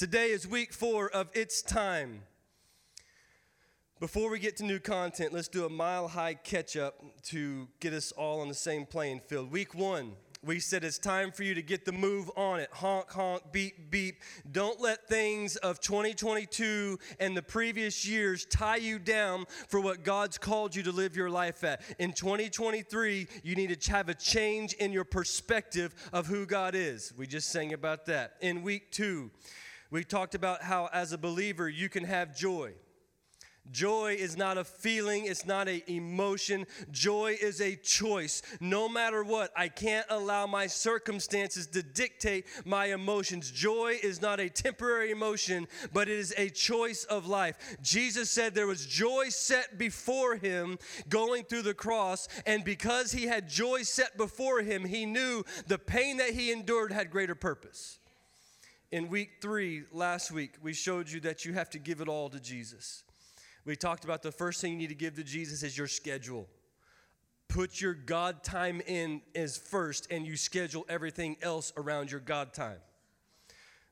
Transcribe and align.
Today 0.00 0.30
is 0.30 0.48
week 0.48 0.72
four 0.72 1.10
of 1.10 1.28
It's 1.34 1.60
Time. 1.60 2.22
Before 3.98 4.30
we 4.30 4.38
get 4.38 4.56
to 4.56 4.64
new 4.64 4.78
content, 4.78 5.34
let's 5.34 5.46
do 5.46 5.66
a 5.66 5.68
mile 5.68 6.08
high 6.08 6.32
catch 6.32 6.74
up 6.74 6.94
to 7.24 7.68
get 7.80 7.92
us 7.92 8.10
all 8.12 8.40
on 8.40 8.48
the 8.48 8.54
same 8.54 8.86
playing 8.86 9.20
field. 9.20 9.52
Week 9.52 9.74
one, 9.74 10.12
we 10.42 10.58
said 10.58 10.84
it's 10.84 10.96
time 10.96 11.30
for 11.30 11.42
you 11.42 11.54
to 11.54 11.60
get 11.60 11.84
the 11.84 11.92
move 11.92 12.30
on 12.34 12.60
it. 12.60 12.70
Honk, 12.72 13.10
honk, 13.10 13.42
beep, 13.52 13.90
beep. 13.90 14.22
Don't 14.50 14.80
let 14.80 15.06
things 15.06 15.56
of 15.56 15.80
2022 15.80 16.98
and 17.18 17.36
the 17.36 17.42
previous 17.42 18.08
years 18.08 18.46
tie 18.46 18.76
you 18.76 18.98
down 18.98 19.44
for 19.68 19.82
what 19.82 20.02
God's 20.02 20.38
called 20.38 20.74
you 20.74 20.82
to 20.84 20.92
live 20.92 21.14
your 21.14 21.28
life 21.28 21.62
at. 21.62 21.82
In 21.98 22.14
2023, 22.14 23.26
you 23.42 23.54
need 23.54 23.78
to 23.78 23.92
have 23.92 24.08
a 24.08 24.14
change 24.14 24.72
in 24.72 24.92
your 24.92 25.04
perspective 25.04 25.94
of 26.10 26.26
who 26.26 26.46
God 26.46 26.74
is. 26.74 27.12
We 27.18 27.26
just 27.26 27.50
sang 27.50 27.74
about 27.74 28.06
that. 28.06 28.36
In 28.40 28.62
week 28.62 28.90
two, 28.92 29.30
we 29.90 30.04
talked 30.04 30.34
about 30.34 30.62
how 30.62 30.88
as 30.92 31.12
a 31.12 31.18
believer 31.18 31.68
you 31.68 31.88
can 31.88 32.04
have 32.04 32.36
joy. 32.36 32.72
Joy 33.70 34.16
is 34.18 34.36
not 34.36 34.58
a 34.58 34.64
feeling, 34.64 35.26
it's 35.26 35.46
not 35.46 35.68
an 35.68 35.82
emotion. 35.86 36.66
Joy 36.90 37.36
is 37.40 37.60
a 37.60 37.76
choice. 37.76 38.42
No 38.58 38.88
matter 38.88 39.22
what, 39.22 39.52
I 39.56 39.68
can't 39.68 40.06
allow 40.10 40.46
my 40.46 40.66
circumstances 40.66 41.68
to 41.68 41.82
dictate 41.82 42.46
my 42.64 42.86
emotions. 42.86 43.50
Joy 43.50 43.98
is 44.02 44.20
not 44.20 44.40
a 44.40 44.48
temporary 44.48 45.12
emotion, 45.12 45.68
but 45.92 46.08
it 46.08 46.18
is 46.18 46.34
a 46.36 46.48
choice 46.48 47.04
of 47.04 47.26
life. 47.26 47.76
Jesus 47.80 48.30
said 48.30 48.54
there 48.54 48.66
was 48.66 48.86
joy 48.86 49.28
set 49.28 49.78
before 49.78 50.36
him 50.36 50.78
going 51.08 51.44
through 51.44 51.62
the 51.62 51.74
cross, 51.74 52.26
and 52.46 52.64
because 52.64 53.12
he 53.12 53.26
had 53.26 53.48
joy 53.48 53.82
set 53.82 54.16
before 54.16 54.62
him, 54.62 54.84
he 54.84 55.06
knew 55.06 55.44
the 55.68 55.78
pain 55.78 56.16
that 56.16 56.30
he 56.30 56.50
endured 56.50 56.90
had 56.90 57.10
greater 57.10 57.36
purpose. 57.36 57.99
In 58.92 59.08
week 59.08 59.34
three, 59.40 59.84
last 59.92 60.32
week, 60.32 60.54
we 60.62 60.72
showed 60.72 61.08
you 61.08 61.20
that 61.20 61.44
you 61.44 61.52
have 61.52 61.70
to 61.70 61.78
give 61.78 62.00
it 62.00 62.08
all 62.08 62.28
to 62.28 62.40
Jesus. 62.40 63.04
We 63.64 63.76
talked 63.76 64.04
about 64.04 64.22
the 64.22 64.32
first 64.32 64.60
thing 64.60 64.72
you 64.72 64.78
need 64.78 64.88
to 64.88 64.96
give 64.96 65.14
to 65.14 65.22
Jesus 65.22 65.62
is 65.62 65.78
your 65.78 65.86
schedule. 65.86 66.48
Put 67.46 67.80
your 67.80 67.94
God 67.94 68.42
time 68.42 68.80
in 68.86 69.22
as 69.34 69.56
first, 69.56 70.08
and 70.10 70.26
you 70.26 70.36
schedule 70.36 70.84
everything 70.88 71.36
else 71.40 71.72
around 71.76 72.10
your 72.10 72.20
God 72.20 72.52
time. 72.52 72.78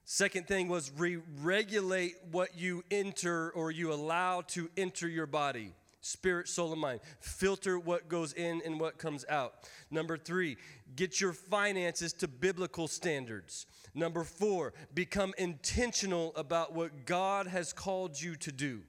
Second 0.04 0.48
thing 0.48 0.68
was 0.68 0.90
re 0.96 1.18
regulate 1.42 2.14
what 2.32 2.56
you 2.56 2.82
enter 2.90 3.50
or 3.50 3.70
you 3.70 3.92
allow 3.92 4.40
to 4.40 4.68
enter 4.76 5.06
your 5.06 5.26
body 5.26 5.74
spirit, 6.00 6.48
soul, 6.48 6.72
and 6.72 6.80
mind. 6.80 7.00
Filter 7.20 7.78
what 7.78 8.08
goes 8.08 8.32
in 8.32 8.62
and 8.64 8.78
what 8.80 8.98
comes 8.98 9.24
out. 9.28 9.68
Number 9.90 10.16
three, 10.16 10.56
get 10.96 11.20
your 11.20 11.32
finances 11.32 12.12
to 12.14 12.28
biblical 12.28 12.88
standards. 12.88 13.66
Number 13.94 14.24
four, 14.24 14.74
become 14.94 15.34
intentional 15.38 16.32
about 16.36 16.74
what 16.74 17.06
God 17.06 17.46
has 17.46 17.72
called 17.72 18.20
you 18.20 18.36
to 18.36 18.52
do. 18.52 18.82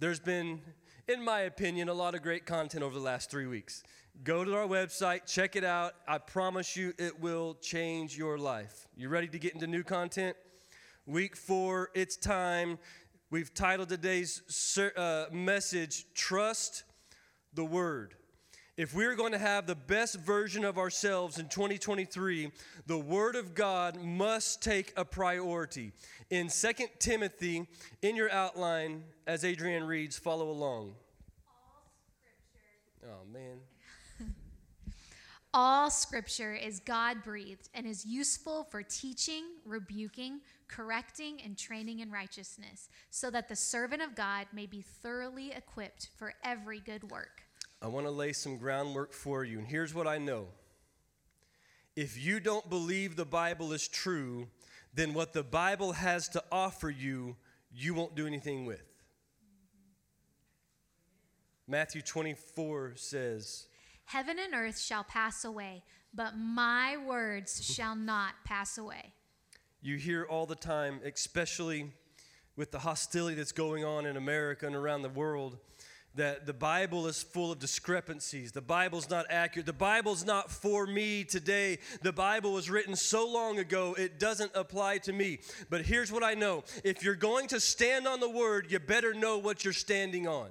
There's 0.00 0.20
been, 0.20 0.60
in 1.08 1.24
my 1.24 1.40
opinion, 1.40 1.88
a 1.88 1.94
lot 1.94 2.14
of 2.14 2.22
great 2.22 2.46
content 2.46 2.82
over 2.82 2.94
the 2.94 3.04
last 3.04 3.30
three 3.30 3.46
weeks. 3.46 3.82
Go 4.24 4.44
to 4.44 4.56
our 4.56 4.66
website, 4.66 5.26
check 5.26 5.54
it 5.54 5.64
out. 5.64 5.94
I 6.06 6.18
promise 6.18 6.76
you 6.76 6.92
it 6.98 7.20
will 7.20 7.54
change 7.60 8.18
your 8.18 8.38
life. 8.38 8.88
You 8.96 9.08
ready 9.08 9.28
to 9.28 9.38
get 9.38 9.54
into 9.54 9.66
new 9.66 9.84
content? 9.84 10.36
Week 11.06 11.36
four, 11.36 11.90
it's 11.94 12.16
time. 12.16 12.78
We've 13.30 13.52
titled 13.52 13.90
today's 13.90 14.40
uh, 14.96 15.26
message, 15.30 16.06
Trust 16.14 16.84
the 17.52 17.64
Word. 17.64 18.14
If 18.78 18.94
we're 18.94 19.16
going 19.16 19.32
to 19.32 19.38
have 19.38 19.66
the 19.66 19.74
best 19.74 20.18
version 20.18 20.64
of 20.64 20.78
ourselves 20.78 21.38
in 21.38 21.50
2023, 21.50 22.50
the 22.86 22.96
Word 22.96 23.36
of 23.36 23.54
God 23.54 24.02
must 24.02 24.62
take 24.62 24.94
a 24.96 25.04
priority. 25.04 25.92
In 26.30 26.48
2 26.48 26.72
Timothy, 26.98 27.66
in 28.00 28.16
your 28.16 28.30
outline, 28.30 29.04
as 29.26 29.44
Adrian 29.44 29.84
reads, 29.84 30.18
follow 30.18 30.48
along. 30.48 30.94
Oh, 33.04 33.30
man. 33.30 33.58
All 35.54 35.90
scripture 35.90 36.54
is 36.54 36.80
God 36.80 37.22
breathed 37.24 37.70
and 37.72 37.86
is 37.86 38.04
useful 38.04 38.64
for 38.64 38.82
teaching, 38.82 39.44
rebuking, 39.64 40.40
correcting, 40.68 41.40
and 41.42 41.56
training 41.56 42.00
in 42.00 42.10
righteousness, 42.10 42.90
so 43.10 43.30
that 43.30 43.48
the 43.48 43.56
servant 43.56 44.02
of 44.02 44.14
God 44.14 44.46
may 44.52 44.66
be 44.66 44.82
thoroughly 44.82 45.52
equipped 45.52 46.10
for 46.16 46.34
every 46.44 46.80
good 46.80 47.10
work. 47.10 47.44
I 47.80 47.86
want 47.86 48.06
to 48.06 48.10
lay 48.10 48.32
some 48.34 48.58
groundwork 48.58 49.14
for 49.14 49.42
you. 49.42 49.58
And 49.58 49.66
here's 49.66 49.94
what 49.94 50.06
I 50.06 50.18
know 50.18 50.48
if 51.96 52.22
you 52.22 52.40
don't 52.40 52.68
believe 52.68 53.16
the 53.16 53.24
Bible 53.24 53.72
is 53.72 53.88
true, 53.88 54.48
then 54.94 55.14
what 55.14 55.32
the 55.32 55.42
Bible 55.42 55.92
has 55.92 56.28
to 56.28 56.44
offer 56.52 56.90
you, 56.90 57.36
you 57.72 57.94
won't 57.94 58.14
do 58.14 58.26
anything 58.26 58.66
with. 58.66 58.84
Matthew 61.66 62.02
24 62.02 62.92
says, 62.96 63.66
Heaven 64.08 64.38
and 64.38 64.54
earth 64.54 64.80
shall 64.80 65.04
pass 65.04 65.44
away, 65.44 65.82
but 66.14 66.34
my 66.34 66.96
words 66.96 67.62
shall 67.62 67.94
not 67.94 68.36
pass 68.42 68.78
away. 68.78 69.12
You 69.82 69.98
hear 69.98 70.24
all 70.24 70.46
the 70.46 70.54
time, 70.54 71.00
especially 71.04 71.92
with 72.56 72.70
the 72.70 72.78
hostility 72.78 73.36
that's 73.36 73.52
going 73.52 73.84
on 73.84 74.06
in 74.06 74.16
America 74.16 74.66
and 74.66 74.74
around 74.74 75.02
the 75.02 75.10
world 75.10 75.58
that 76.14 76.46
the 76.46 76.54
Bible 76.54 77.06
is 77.06 77.22
full 77.22 77.52
of 77.52 77.58
discrepancies. 77.58 78.50
The 78.50 78.62
Bible's 78.62 79.10
not 79.10 79.26
accurate. 79.28 79.66
The 79.66 79.74
Bible's 79.74 80.24
not 80.24 80.50
for 80.50 80.86
me 80.86 81.22
today. 81.22 81.76
The 82.00 82.10
Bible 82.10 82.54
was 82.54 82.70
written 82.70 82.96
so 82.96 83.30
long 83.30 83.58
ago, 83.58 83.94
it 83.98 84.18
doesn't 84.18 84.52
apply 84.54 84.98
to 84.98 85.12
me. 85.12 85.40
But 85.68 85.82
here's 85.82 86.10
what 86.10 86.24
I 86.24 86.32
know 86.32 86.64
if 86.82 87.02
you're 87.02 87.14
going 87.14 87.48
to 87.48 87.60
stand 87.60 88.08
on 88.08 88.20
the 88.20 88.30
Word, 88.30 88.72
you 88.72 88.78
better 88.78 89.12
know 89.12 89.36
what 89.36 89.64
you're 89.64 89.74
standing 89.74 90.26
on. 90.26 90.48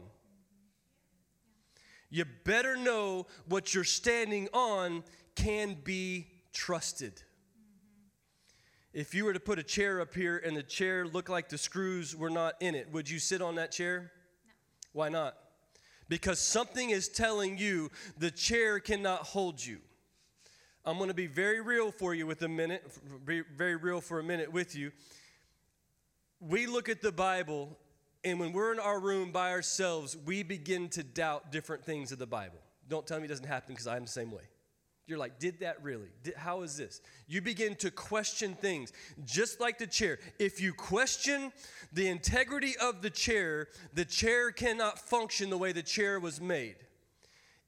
You 2.10 2.26
better 2.44 2.78
know 2.78 3.28
what 3.48 3.74
you're 3.74 3.84
standing 3.84 4.48
on 4.54 5.04
can 5.36 5.78
be 5.84 6.28
trusted. 6.54 7.14
Mm-hmm. 7.14 9.00
If 9.00 9.14
you 9.14 9.26
were 9.26 9.34
to 9.34 9.40
put 9.40 9.60
a 9.60 9.64
chair 9.64 10.00
up 10.02 10.14
here 10.14 10.38
and 10.38 10.56
the 10.56 10.64
chair 10.64 11.06
looked 11.06 11.30
like 11.30 11.50
the 11.50 11.58
screws 11.58 12.16
were 12.16 12.30
not 12.30 12.56
in 12.62 12.76
it, 12.76 12.92
would 12.92 13.10
you 13.10 13.20
sit 13.20 13.42
on 13.42 13.56
that 13.56 13.72
chair? 13.72 14.12
No. 14.46 14.54
Why 14.94 15.10
not? 15.10 15.36
because 16.10 16.40
something 16.40 16.90
is 16.90 17.10
telling 17.10 17.58
you 17.58 17.92
the 18.18 18.32
chair 18.32 18.80
cannot 18.80 19.24
hold 19.24 19.64
you. 19.64 19.80
I'm 20.86 20.98
going 20.98 21.10
to 21.10 21.14
be 21.14 21.28
very 21.28 21.60
real 21.60 21.92
for 21.92 22.14
you 22.14 22.26
with 22.26 22.42
a 22.44 22.48
minute, 22.48 22.84
be 23.26 23.42
very 23.56 23.76
real 23.76 24.00
for 24.00 24.20
a 24.20 24.24
minute 24.24 24.52
with 24.52 24.76
you. 24.76 24.92
We 26.40 26.66
look 26.66 26.88
at 26.88 27.02
the 27.02 27.12
Bible, 27.12 27.78
and 28.24 28.40
when 28.40 28.54
we're 28.54 28.74
in 28.74 28.80
our 28.80 29.00
room 29.00 29.32
by 29.32 29.52
ourselves, 29.52 30.18
we 30.26 30.44
begin 30.44 30.90
to 30.90 31.04
doubt 31.04 31.52
different 31.52 31.84
things 31.84 32.12
of 32.12 32.20
the 32.20 32.28
Bible. 32.28 32.60
Don't 32.90 33.06
tell 33.06 33.20
me 33.20 33.26
it 33.26 33.30
doesn't 33.30 33.46
happen 33.46 33.74
because 33.74 33.88
I'm 33.88 34.04
the 34.04 34.12
same 34.12 34.32
way. 34.32 34.44
You're 35.08 35.18
like, 35.18 35.40
did 35.40 35.62
that 35.62 35.82
really? 35.82 36.10
Did, 36.24 36.36
how 36.36 36.64
is 36.64 36.76
this? 36.76 37.00
You 37.28 37.42
begin 37.42 37.76
to 37.76 37.90
question 37.90 38.56
things, 38.56 38.92
just 39.24 39.62
like 39.62 39.78
the 39.78 39.88
chair. 39.88 40.20
If 40.38 40.60
you 40.60 40.74
question 40.74 41.54
the 41.94 42.10
integrity 42.10 42.76
of 42.82 43.02
the 43.02 43.10
chair, 43.10 43.68
the 43.94 44.04
chair 44.04 44.52
cannot 44.52 45.00
function 45.00 45.50
the 45.50 45.58
way 45.58 45.72
the 45.72 45.82
chair 45.82 46.20
was 46.20 46.42
made. 46.42 46.76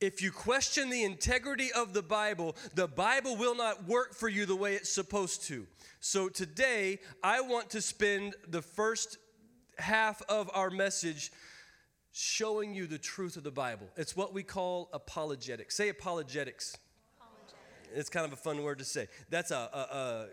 If 0.01 0.21
you 0.21 0.31
question 0.31 0.89
the 0.89 1.03
integrity 1.03 1.71
of 1.71 1.93
the 1.93 2.01
Bible, 2.01 2.57
the 2.75 2.87
Bible 2.87 3.37
will 3.37 3.55
not 3.55 3.87
work 3.87 4.13
for 4.13 4.27
you 4.27 4.45
the 4.45 4.55
way 4.55 4.75
it's 4.75 4.91
supposed 4.91 5.43
to. 5.43 5.65
So 6.01 6.27
today, 6.27 6.99
I 7.23 7.39
want 7.41 7.69
to 7.71 7.81
spend 7.81 8.35
the 8.47 8.61
first 8.61 9.17
half 9.79 10.21
of 10.29 10.49
our 10.53 10.69
message 10.69 11.31
showing 12.11 12.73
you 12.73 12.87
the 12.87 12.97
truth 12.97 13.37
of 13.37 13.43
the 13.43 13.51
Bible. 13.51 13.87
It's 13.95 14.15
what 14.15 14.33
we 14.33 14.43
call 14.43 14.89
apologetics. 14.93 15.75
Say 15.75 15.89
apologetics 15.89 16.77
it's 17.95 18.09
kind 18.09 18.25
of 18.25 18.33
a 18.33 18.35
fun 18.35 18.63
word 18.63 18.79
to 18.79 18.85
say. 18.85 19.07
That's 19.29 19.51
a, 19.51 19.55
a, 19.55 19.95
a 19.95 20.27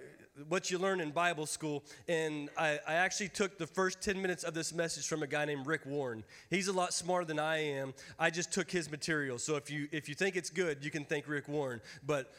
what 0.49 0.71
you 0.71 0.79
learn 0.79 1.01
in 1.01 1.11
Bible 1.11 1.47
school. 1.47 1.83
And 2.09 2.51
I, 2.59 2.79
I, 2.87 2.95
actually 2.95 3.31
took 3.31 3.57
the 3.57 3.67
first 3.67 4.03
10 4.03 4.21
minutes 4.21 4.45
of 4.45 4.53
this 4.53 4.75
message 4.75 5.07
from 5.07 5.23
a 5.23 5.27
guy 5.27 5.47
named 5.47 5.67
Rick 5.67 5.87
Warren. 5.87 6.25
He's 6.51 6.69
a 6.69 6.73
lot 6.73 6.93
smarter 6.93 7.25
than 7.25 7.39
I 7.39 7.59
am. 7.59 7.95
I 8.19 8.29
just 8.29 8.53
took 8.53 8.71
his 8.71 8.91
material. 8.91 9.39
So 9.39 9.57
if 9.57 9.71
you 9.71 9.89
if 9.93 10.09
you 10.09 10.15
think 10.15 10.37
it's 10.37 10.51
good, 10.51 10.85
you 10.85 10.91
can 10.91 11.05
thank 11.05 11.27
Rick 11.29 11.49
Warren. 11.49 11.81
But 12.05 12.33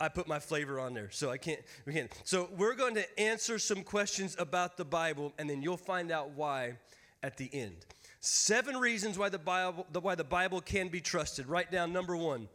I 0.00 0.08
put 0.08 0.26
my 0.26 0.38
flavor 0.38 0.80
on 0.80 0.94
there, 0.94 1.10
so 1.10 1.30
I 1.30 1.36
can't. 1.36 1.60
We 1.86 1.92
can't. 1.92 2.12
So 2.24 2.48
we're 2.56 2.74
going 2.74 2.94
to 2.94 3.20
answer 3.20 3.58
some 3.58 3.82
questions 3.82 4.36
about 4.38 4.76
the 4.76 4.84
Bible, 4.84 5.32
and 5.38 5.48
then 5.48 5.62
you'll 5.62 5.76
find 5.76 6.10
out 6.10 6.30
why 6.30 6.78
at 7.22 7.36
the 7.36 7.48
end. 7.52 7.86
Seven 8.20 8.76
reasons 8.76 9.18
why 9.18 9.28
the 9.28 9.38
Bible 9.38 9.86
why 10.00 10.14
the 10.14 10.24
Bible 10.24 10.60
can 10.60 10.88
be 10.88 11.00
trusted. 11.00 11.46
Write 11.46 11.70
down 11.70 11.92
number 11.92 12.16
one 12.16 12.48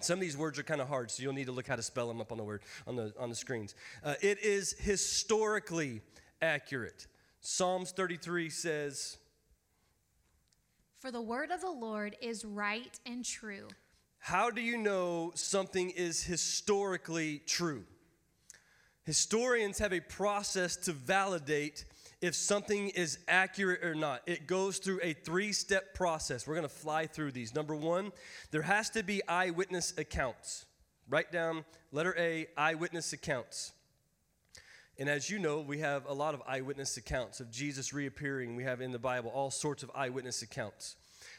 some 0.00 0.18
of 0.18 0.20
these 0.20 0.36
words 0.36 0.58
are 0.58 0.62
kind 0.62 0.80
of 0.80 0.88
hard, 0.88 1.10
so 1.10 1.22
you'll 1.22 1.32
need 1.32 1.46
to 1.46 1.52
look 1.52 1.66
how 1.66 1.76
to 1.76 1.82
spell 1.82 2.08
them 2.08 2.20
up 2.20 2.30
on 2.30 2.38
the 2.38 2.44
word 2.44 2.62
on 2.86 2.96
the 2.96 3.14
on 3.18 3.28
the 3.28 3.34
screens. 3.34 3.74
Uh, 4.04 4.14
it 4.20 4.38
is 4.42 4.72
historically 4.78 6.02
accurate. 6.42 7.06
Psalms 7.40 7.92
33 7.92 8.50
says, 8.50 9.16
"For 10.98 11.10
the 11.10 11.22
word 11.22 11.50
of 11.50 11.60
the 11.60 11.70
Lord 11.70 12.16
is 12.20 12.44
right 12.44 12.98
and 13.06 13.24
true." 13.24 13.68
How 14.26 14.50
do 14.50 14.60
you 14.60 14.76
know 14.76 15.30
something 15.36 15.90
is 15.90 16.24
historically 16.24 17.42
true? 17.46 17.84
Historians 19.04 19.78
have 19.78 19.92
a 19.92 20.00
process 20.00 20.74
to 20.78 20.92
validate 20.92 21.84
if 22.20 22.34
something 22.34 22.88
is 22.88 23.20
accurate 23.28 23.84
or 23.84 23.94
not. 23.94 24.22
It 24.26 24.48
goes 24.48 24.78
through 24.78 24.98
a 25.04 25.12
three 25.12 25.52
step 25.52 25.94
process. 25.94 26.44
We're 26.44 26.56
going 26.56 26.66
to 26.66 26.74
fly 26.74 27.06
through 27.06 27.30
these. 27.30 27.54
Number 27.54 27.76
one, 27.76 28.10
there 28.50 28.62
has 28.62 28.90
to 28.90 29.04
be 29.04 29.22
eyewitness 29.28 29.94
accounts. 29.96 30.66
Write 31.08 31.30
down 31.30 31.64
letter 31.92 32.12
A, 32.18 32.48
eyewitness 32.56 33.12
accounts. 33.12 33.70
And 34.98 35.08
as 35.08 35.30
you 35.30 35.38
know, 35.38 35.60
we 35.60 35.78
have 35.78 36.04
a 36.04 36.12
lot 36.12 36.34
of 36.34 36.42
eyewitness 36.48 36.96
accounts 36.96 37.38
of 37.38 37.52
Jesus 37.52 37.92
reappearing. 37.92 38.56
We 38.56 38.64
have 38.64 38.80
in 38.80 38.90
the 38.90 38.98
Bible 38.98 39.30
all 39.32 39.52
sorts 39.52 39.84
of 39.84 39.90
eyewitness 39.94 40.42
accounts. 40.42 40.96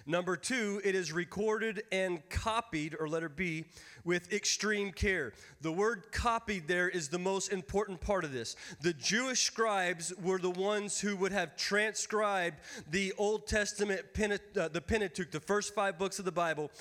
Number 0.10 0.38
two, 0.38 0.80
it 0.86 0.96
is 0.96 1.12
recorded 1.12 1.84
and 1.92 2.28
copied, 2.30 2.96
or 2.98 3.10
letter 3.10 3.28
B, 3.28 3.66
with 4.06 4.32
extreme 4.32 4.94
care. 4.94 5.34
The 5.60 5.72
word 5.72 6.14
copied 6.14 6.70
there 6.70 6.88
is 6.88 7.10
the 7.10 7.20
most 7.20 7.52
important 7.52 8.00
part 8.00 8.24
of 8.24 8.32
this. 8.32 8.56
The 8.80 8.94
Jewish 8.94 9.44
scribes 9.44 10.14
were 10.24 10.40
the 10.40 10.50
ones 10.50 11.02
who 11.02 11.18
would 11.18 11.34
have 11.34 11.58
transcribed 11.58 12.56
the 12.90 13.14
Old 13.18 13.48
Testament, 13.48 14.02
uh, 14.18 14.70
the 14.70 14.82
Pentateuch, 14.82 15.30
the 15.30 15.42
first 15.42 15.76
five 15.76 16.00
books 16.00 16.20
of 16.20 16.26
the 16.26 16.32
Bible. 16.32 16.72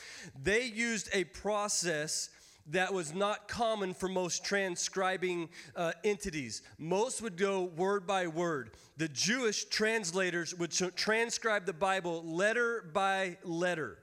They 0.40 0.64
used 0.64 1.08
a 1.12 1.24
process 1.24 2.30
that 2.70 2.92
was 2.92 3.14
not 3.14 3.48
common 3.48 3.94
for 3.94 4.08
most 4.08 4.44
transcribing 4.44 5.48
uh, 5.74 5.92
entities. 6.04 6.62
Most 6.78 7.22
would 7.22 7.36
go 7.36 7.62
word 7.62 8.06
by 8.06 8.26
word. 8.26 8.72
The 8.96 9.08
Jewish 9.08 9.66
translators 9.66 10.54
would 10.54 10.72
transcribe 10.96 11.66
the 11.66 11.72
Bible 11.72 12.24
letter 12.24 12.90
by 12.92 13.38
letter. 13.44 13.98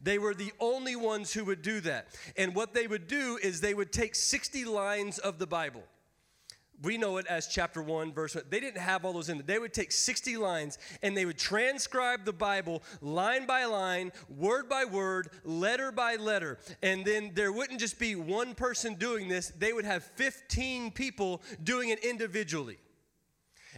They 0.00 0.18
were 0.18 0.34
the 0.34 0.52
only 0.60 0.96
ones 0.96 1.32
who 1.32 1.44
would 1.44 1.62
do 1.62 1.80
that. 1.80 2.08
And 2.36 2.54
what 2.54 2.72
they 2.72 2.86
would 2.86 3.08
do 3.08 3.38
is 3.42 3.60
they 3.60 3.74
would 3.74 3.92
take 3.92 4.14
60 4.14 4.64
lines 4.64 5.18
of 5.18 5.38
the 5.38 5.46
Bible 5.46 5.82
we 6.82 6.96
know 6.96 7.16
it 7.16 7.26
as 7.26 7.46
chapter 7.46 7.82
1 7.82 8.12
verse 8.12 8.34
1 8.34 8.44
they 8.50 8.60
didn't 8.60 8.80
have 8.80 9.04
all 9.04 9.12
those 9.12 9.28
in 9.28 9.38
there. 9.38 9.46
They 9.46 9.58
would 9.58 9.72
take 9.72 9.92
60 9.92 10.36
lines 10.36 10.78
and 11.02 11.16
they 11.16 11.24
would 11.24 11.38
transcribe 11.38 12.24
the 12.24 12.32
bible 12.32 12.82
line 13.00 13.46
by 13.46 13.64
line 13.64 14.12
word 14.28 14.68
by 14.68 14.84
word 14.84 15.30
letter 15.44 15.92
by 15.92 16.16
letter. 16.16 16.58
And 16.82 17.04
then 17.04 17.32
there 17.34 17.52
wouldn't 17.52 17.80
just 17.80 17.98
be 17.98 18.14
one 18.14 18.54
person 18.54 18.94
doing 18.94 19.28
this. 19.28 19.52
They 19.58 19.72
would 19.72 19.84
have 19.84 20.04
15 20.04 20.92
people 20.92 21.42
doing 21.62 21.90
it 21.90 22.04
individually 22.04 22.78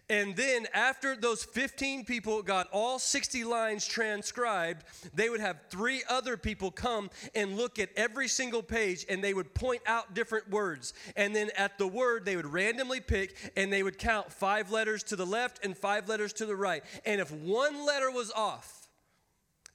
and 0.08 0.34
then, 0.34 0.66
after 0.74 1.14
those 1.14 1.44
15 1.44 2.04
people 2.04 2.42
got 2.42 2.68
all 2.72 2.98
60 2.98 3.44
lines 3.44 3.86
transcribed, 3.86 4.84
they 5.14 5.30
would 5.30 5.40
have 5.40 5.60
three 5.70 6.02
other 6.08 6.36
people 6.36 6.70
come 6.70 7.10
and 7.34 7.56
look 7.56 7.78
at 7.78 7.90
every 7.96 8.26
single 8.26 8.62
page 8.62 9.06
and 9.08 9.22
they 9.22 9.34
would 9.34 9.54
point 9.54 9.82
out 9.86 10.14
different 10.14 10.50
words. 10.50 10.94
And 11.16 11.34
then, 11.34 11.50
at 11.56 11.78
the 11.78 11.86
word, 11.86 12.24
they 12.24 12.36
would 12.36 12.46
randomly 12.46 13.00
pick 13.00 13.36
and 13.56 13.72
they 13.72 13.82
would 13.82 13.98
count 13.98 14.32
five 14.32 14.70
letters 14.70 15.02
to 15.04 15.16
the 15.16 15.26
left 15.26 15.64
and 15.64 15.76
five 15.76 16.08
letters 16.08 16.32
to 16.34 16.46
the 16.46 16.56
right. 16.56 16.82
And 17.04 17.20
if 17.20 17.30
one 17.30 17.86
letter 17.86 18.10
was 18.10 18.32
off, 18.32 18.88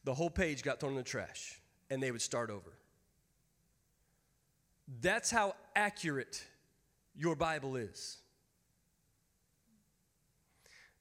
the 0.04 0.14
whole 0.14 0.30
page 0.30 0.64
got 0.64 0.80
thrown 0.80 0.94
in 0.94 0.98
the 0.98 1.04
trash 1.04 1.62
and 1.90 2.02
they 2.02 2.12
would 2.12 2.22
start 2.22 2.50
over. 2.50 2.74
That's 5.02 5.32
how 5.32 5.56
accurate 5.76 6.44
your 7.16 7.36
Bible 7.36 7.76
is. 7.76 8.18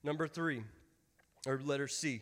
Number 0.05 0.29
three, 0.29 0.63
or 1.47 1.59
letter 1.65 1.89
C, 1.89 2.21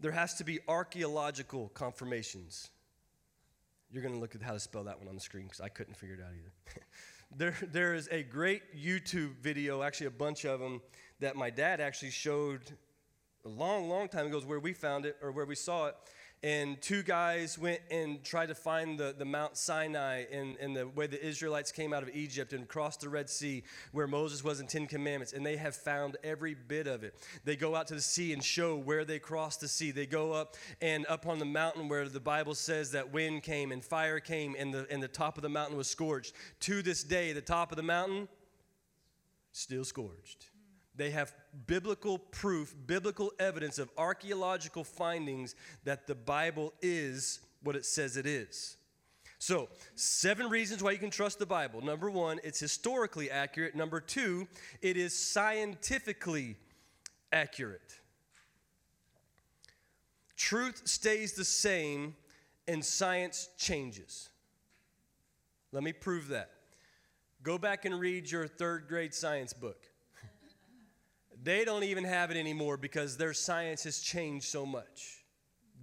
there 0.00 0.10
has 0.10 0.34
to 0.34 0.44
be 0.44 0.58
archaeological 0.66 1.68
confirmations. 1.68 2.70
You're 3.92 4.02
going 4.02 4.14
to 4.14 4.20
look 4.20 4.34
at 4.34 4.42
how 4.42 4.52
to 4.52 4.58
spell 4.58 4.82
that 4.84 4.98
one 4.98 5.06
on 5.06 5.14
the 5.14 5.20
screen 5.20 5.44
because 5.44 5.60
I 5.60 5.68
couldn't 5.68 5.96
figure 5.96 6.16
it 6.16 6.20
out 6.20 6.32
either. 6.32 6.82
there, 7.36 7.68
there 7.70 7.94
is 7.94 8.08
a 8.10 8.24
great 8.24 8.62
YouTube 8.76 9.36
video, 9.36 9.84
actually, 9.84 10.08
a 10.08 10.10
bunch 10.10 10.44
of 10.44 10.58
them, 10.58 10.82
that 11.20 11.36
my 11.36 11.50
dad 11.50 11.80
actually 11.80 12.10
showed 12.10 12.62
a 13.44 13.48
long, 13.48 13.88
long 13.88 14.08
time 14.08 14.26
ago, 14.26 14.40
where 14.40 14.58
we 14.58 14.72
found 14.72 15.06
it 15.06 15.16
or 15.22 15.30
where 15.30 15.46
we 15.46 15.54
saw 15.54 15.86
it 15.86 15.94
and 16.42 16.80
two 16.80 17.02
guys 17.02 17.58
went 17.58 17.80
and 17.90 18.22
tried 18.22 18.46
to 18.46 18.54
find 18.54 18.98
the, 18.98 19.14
the 19.16 19.24
Mount 19.24 19.56
Sinai 19.56 20.24
and, 20.30 20.56
and 20.60 20.76
the 20.76 20.86
way 20.86 21.08
the 21.08 21.24
Israelites 21.24 21.72
came 21.72 21.92
out 21.92 22.02
of 22.02 22.10
Egypt 22.10 22.52
and 22.52 22.68
crossed 22.68 23.00
the 23.00 23.08
Red 23.08 23.28
Sea 23.28 23.64
where 23.90 24.06
Moses 24.06 24.44
was 24.44 24.60
in 24.60 24.66
Ten 24.68 24.86
Commandments, 24.86 25.32
and 25.32 25.44
they 25.44 25.56
have 25.56 25.74
found 25.74 26.16
every 26.22 26.54
bit 26.54 26.86
of 26.86 27.02
it. 27.02 27.14
They 27.44 27.56
go 27.56 27.74
out 27.74 27.88
to 27.88 27.94
the 27.94 28.00
sea 28.00 28.32
and 28.32 28.42
show 28.42 28.76
where 28.76 29.04
they 29.04 29.18
crossed 29.18 29.60
the 29.60 29.68
sea. 29.68 29.90
They 29.90 30.06
go 30.06 30.32
up 30.32 30.56
and 30.80 31.06
up 31.08 31.26
on 31.26 31.38
the 31.38 31.44
mountain 31.44 31.88
where 31.88 32.08
the 32.08 32.20
Bible 32.20 32.54
says 32.54 32.92
that 32.92 33.12
wind 33.12 33.42
came 33.42 33.72
and 33.72 33.84
fire 33.84 34.20
came 34.20 34.54
and 34.58 34.72
the, 34.72 34.86
and 34.90 35.02
the 35.02 35.08
top 35.08 35.36
of 35.38 35.42
the 35.42 35.48
mountain 35.48 35.76
was 35.76 35.88
scorched. 35.88 36.34
To 36.60 36.82
this 36.82 37.02
day, 37.02 37.32
the 37.32 37.40
top 37.40 37.72
of 37.72 37.76
the 37.76 37.82
mountain, 37.82 38.28
still 39.52 39.84
scorched. 39.84 40.50
They 40.98 41.10
have 41.12 41.32
biblical 41.68 42.18
proof, 42.18 42.74
biblical 42.86 43.32
evidence 43.38 43.78
of 43.78 43.88
archaeological 43.96 44.82
findings 44.82 45.54
that 45.84 46.08
the 46.08 46.16
Bible 46.16 46.74
is 46.82 47.38
what 47.62 47.76
it 47.76 47.86
says 47.86 48.16
it 48.16 48.26
is. 48.26 48.76
So, 49.38 49.68
seven 49.94 50.48
reasons 50.50 50.82
why 50.82 50.90
you 50.90 50.98
can 50.98 51.10
trust 51.10 51.38
the 51.38 51.46
Bible. 51.46 51.80
Number 51.80 52.10
one, 52.10 52.40
it's 52.42 52.58
historically 52.58 53.30
accurate. 53.30 53.76
Number 53.76 54.00
two, 54.00 54.48
it 54.82 54.96
is 54.96 55.16
scientifically 55.16 56.56
accurate. 57.32 58.00
Truth 60.36 60.82
stays 60.88 61.34
the 61.34 61.44
same 61.44 62.16
and 62.66 62.84
science 62.84 63.50
changes. 63.56 64.30
Let 65.70 65.84
me 65.84 65.92
prove 65.92 66.26
that. 66.28 66.50
Go 67.44 67.56
back 67.56 67.84
and 67.84 68.00
read 68.00 68.28
your 68.28 68.48
third 68.48 68.88
grade 68.88 69.14
science 69.14 69.52
book. 69.52 69.86
They 71.42 71.64
don't 71.64 71.84
even 71.84 72.04
have 72.04 72.30
it 72.30 72.36
anymore 72.36 72.76
because 72.76 73.16
their 73.16 73.32
science 73.32 73.84
has 73.84 74.00
changed 74.00 74.46
so 74.46 74.66
much. 74.66 75.24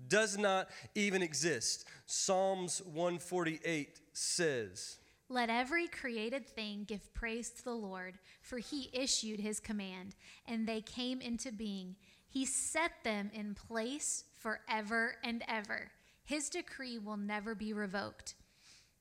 Does 0.07 0.37
not 0.37 0.69
even 0.93 1.21
exist. 1.21 1.85
Psalms 2.05 2.81
148 2.83 3.99
says, 4.13 4.97
Let 5.29 5.49
every 5.49 5.87
created 5.87 6.45
thing 6.47 6.83
give 6.85 7.13
praise 7.13 7.49
to 7.51 7.63
the 7.63 7.71
Lord, 7.71 8.19
for 8.41 8.57
he 8.57 8.89
issued 8.93 9.39
his 9.39 9.59
command, 9.59 10.15
and 10.45 10.67
they 10.67 10.81
came 10.81 11.21
into 11.21 11.51
being. 11.51 11.95
He 12.27 12.45
set 12.45 12.91
them 13.03 13.31
in 13.33 13.55
place 13.55 14.25
forever 14.37 15.15
and 15.23 15.43
ever. 15.47 15.91
His 16.25 16.49
decree 16.49 16.99
will 16.99 17.17
never 17.17 17.55
be 17.55 17.71
revoked. 17.71 18.35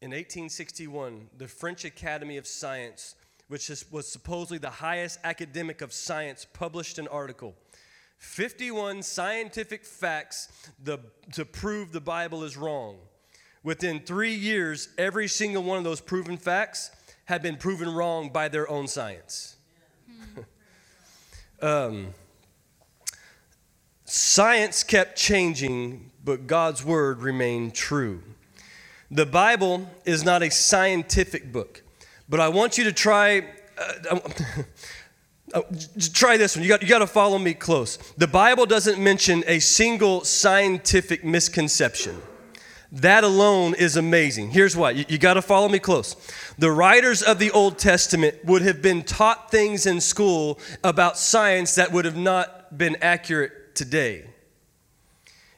In 0.00 0.10
1861, 0.10 1.30
the 1.36 1.48
French 1.48 1.84
Academy 1.84 2.36
of 2.36 2.46
Science 2.46 3.16
which 3.48 3.70
is, 3.70 3.90
was 3.90 4.08
supposedly 4.08 4.58
the 4.58 4.70
highest 4.70 5.18
academic 5.24 5.80
of 5.82 5.92
science, 5.92 6.46
published 6.52 6.98
an 6.98 7.08
article 7.08 7.54
51 8.18 9.02
scientific 9.02 9.84
facts 9.84 10.48
the, 10.82 10.98
to 11.32 11.44
prove 11.44 11.92
the 11.92 12.00
Bible 12.00 12.42
is 12.42 12.56
wrong. 12.56 12.96
Within 13.62 14.00
three 14.00 14.34
years, 14.34 14.88
every 14.98 15.28
single 15.28 15.62
one 15.62 15.78
of 15.78 15.84
those 15.84 16.00
proven 16.00 16.36
facts 16.36 16.90
had 17.26 17.42
been 17.42 17.56
proven 17.56 17.88
wrong 17.88 18.30
by 18.30 18.48
their 18.48 18.68
own 18.68 18.86
science. 18.88 19.56
um, 21.62 22.08
science 24.04 24.82
kept 24.82 25.16
changing, 25.16 26.10
but 26.24 26.46
God's 26.46 26.84
word 26.84 27.22
remained 27.22 27.74
true. 27.74 28.22
The 29.10 29.26
Bible 29.26 29.88
is 30.04 30.24
not 30.24 30.42
a 30.42 30.50
scientific 30.50 31.52
book. 31.52 31.83
But 32.28 32.40
I 32.40 32.48
want 32.48 32.78
you 32.78 32.84
to 32.84 32.92
try. 32.92 33.44
Uh, 33.78 34.18
uh, 35.54 35.62
try 36.12 36.36
this 36.36 36.56
one. 36.56 36.62
You 36.62 36.68
got, 36.68 36.82
you 36.82 36.88
got 36.88 36.98
to 36.98 37.06
follow 37.06 37.38
me 37.38 37.54
close. 37.54 37.96
The 38.16 38.26
Bible 38.26 38.66
doesn't 38.66 39.02
mention 39.02 39.44
a 39.46 39.58
single 39.58 40.24
scientific 40.24 41.24
misconception. 41.24 42.20
That 42.92 43.24
alone 43.24 43.74
is 43.74 43.96
amazing. 43.96 44.50
Here's 44.50 44.76
why. 44.76 44.92
You, 44.92 45.04
you 45.08 45.18
got 45.18 45.34
to 45.34 45.42
follow 45.42 45.68
me 45.68 45.80
close. 45.80 46.14
The 46.58 46.70
writers 46.70 47.22
of 47.22 47.40
the 47.40 47.50
Old 47.50 47.78
Testament 47.78 48.36
would 48.44 48.62
have 48.62 48.80
been 48.80 49.02
taught 49.02 49.50
things 49.50 49.86
in 49.86 50.00
school 50.00 50.60
about 50.84 51.18
science 51.18 51.74
that 51.74 51.90
would 51.90 52.04
have 52.04 52.16
not 52.16 52.78
been 52.78 52.96
accurate 53.02 53.74
today. 53.74 54.26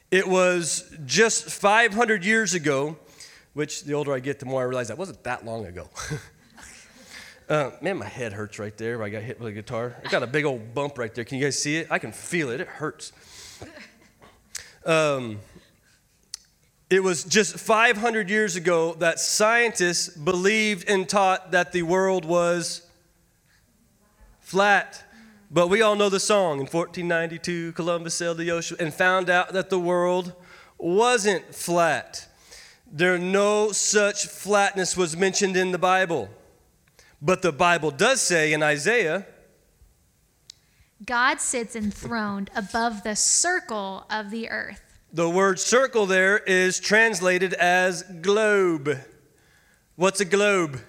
It 0.09 0.27
was 0.27 0.91
just 1.05 1.45
500 1.45 2.25
years 2.25 2.53
ago, 2.55 2.97
which 3.53 3.83
the 3.83 3.93
older 3.93 4.13
I 4.13 4.19
get, 4.19 4.39
the 4.39 4.45
more 4.45 4.61
I 4.61 4.65
realize 4.65 4.87
that 4.87 4.97
wasn't 4.97 5.23
that 5.23 5.45
long 5.45 5.65
ago. 5.65 5.89
Uh, 7.49 7.71
man, 7.81 7.97
my 7.97 8.05
head 8.05 8.33
hurts 8.33 8.59
right 8.59 8.77
there 8.77 9.01
I 9.01 9.07
got 9.07 9.23
hit 9.23 9.39
with 9.39 9.47
a 9.47 9.53
guitar. 9.53 9.95
I 10.03 10.09
got 10.09 10.21
a 10.21 10.27
big 10.27 10.43
old 10.43 10.73
bump 10.73 10.97
right 10.97 11.13
there. 11.15 11.23
Can 11.23 11.37
you 11.37 11.45
guys 11.45 11.57
see 11.57 11.77
it? 11.77 11.87
I 11.89 11.97
can 11.97 12.11
feel 12.11 12.49
it. 12.49 12.59
It 12.59 12.67
hurts. 12.67 13.13
Um, 14.85 15.39
it 16.89 17.03
was 17.03 17.25
just 17.25 17.59
500 17.59 18.29
years 18.29 18.55
ago 18.55 18.93
that 18.99 19.19
scientists 19.19 20.07
believed 20.07 20.89
and 20.89 21.09
taught 21.09 21.51
that 21.51 21.73
the 21.73 21.81
world 21.81 22.23
was 22.23 22.89
flat. 24.39 25.03
But 25.51 25.67
we 25.67 25.81
all 25.81 25.97
know 25.97 26.07
the 26.07 26.21
song. 26.21 26.53
In 26.53 26.67
1492, 26.67 27.73
Columbus 27.73 28.13
sailed 28.13 28.37
the 28.37 28.51
ocean 28.51 28.77
and 28.79 28.93
found 28.93 29.29
out 29.29 29.51
that 29.51 29.69
the 29.69 29.79
world 29.79 30.33
wasn't 30.77 31.53
flat. 31.53 32.25
There 32.89 33.17
no 33.17 33.73
such 33.73 34.25
flatness 34.25 34.95
was 34.95 35.17
mentioned 35.17 35.57
in 35.57 35.73
the 35.73 35.77
Bible. 35.77 36.29
But 37.21 37.41
the 37.41 37.51
Bible 37.51 37.91
does 37.91 38.21
say 38.21 38.53
in 38.53 38.61
Isaiah, 38.61 39.25
God 41.05 41.39
sits 41.39 41.75
enthroned 41.75 42.49
above 42.55 43.03
the 43.03 43.15
circle 43.15 44.05
of 44.09 44.31
the 44.31 44.49
earth. 44.49 44.81
the 45.13 45.29
word 45.29 45.59
circle 45.59 46.05
there 46.05 46.37
is 46.37 46.79
translated 46.79 47.53
as 47.53 48.03
globe. 48.21 48.99
What's 49.95 50.19
a 50.19 50.25
globe? 50.25 50.79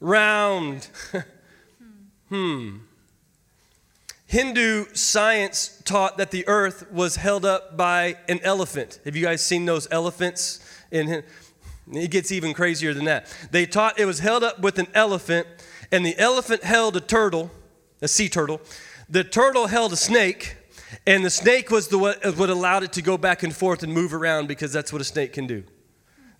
Round. 0.00 0.88
hmm. 2.28 2.78
Hindu 4.26 4.86
science 4.94 5.80
taught 5.84 6.18
that 6.18 6.30
the 6.30 6.46
earth 6.46 6.90
was 6.92 7.16
held 7.16 7.44
up 7.44 7.76
by 7.76 8.18
an 8.28 8.40
elephant. 8.42 9.00
Have 9.04 9.16
you 9.16 9.24
guys 9.24 9.42
seen 9.42 9.64
those 9.64 9.88
elephants? 9.90 10.60
In, 10.90 11.24
it 11.92 12.10
gets 12.10 12.32
even 12.32 12.52
crazier 12.52 12.94
than 12.94 13.04
that. 13.06 13.26
They 13.50 13.66
taught 13.66 13.98
it 13.98 14.04
was 14.04 14.18
held 14.18 14.44
up 14.44 14.60
with 14.60 14.78
an 14.78 14.88
elephant, 14.94 15.46
and 15.90 16.04
the 16.04 16.18
elephant 16.18 16.64
held 16.64 16.96
a 16.96 17.00
turtle, 17.00 17.50
a 18.02 18.08
sea 18.08 18.28
turtle. 18.28 18.60
The 19.08 19.24
turtle 19.24 19.66
held 19.66 19.92
a 19.92 19.96
snake, 19.96 20.56
and 21.06 21.24
the 21.24 21.30
snake 21.30 21.70
was 21.70 21.88
the 21.88 21.98
what, 21.98 22.24
uh, 22.24 22.32
what 22.32 22.50
allowed 22.50 22.82
it 22.82 22.92
to 22.94 23.02
go 23.02 23.16
back 23.16 23.42
and 23.42 23.54
forth 23.54 23.82
and 23.82 23.92
move 23.92 24.12
around 24.12 24.48
because 24.48 24.72
that's 24.72 24.92
what 24.92 25.00
a 25.00 25.04
snake 25.04 25.32
can 25.32 25.46
do. 25.46 25.64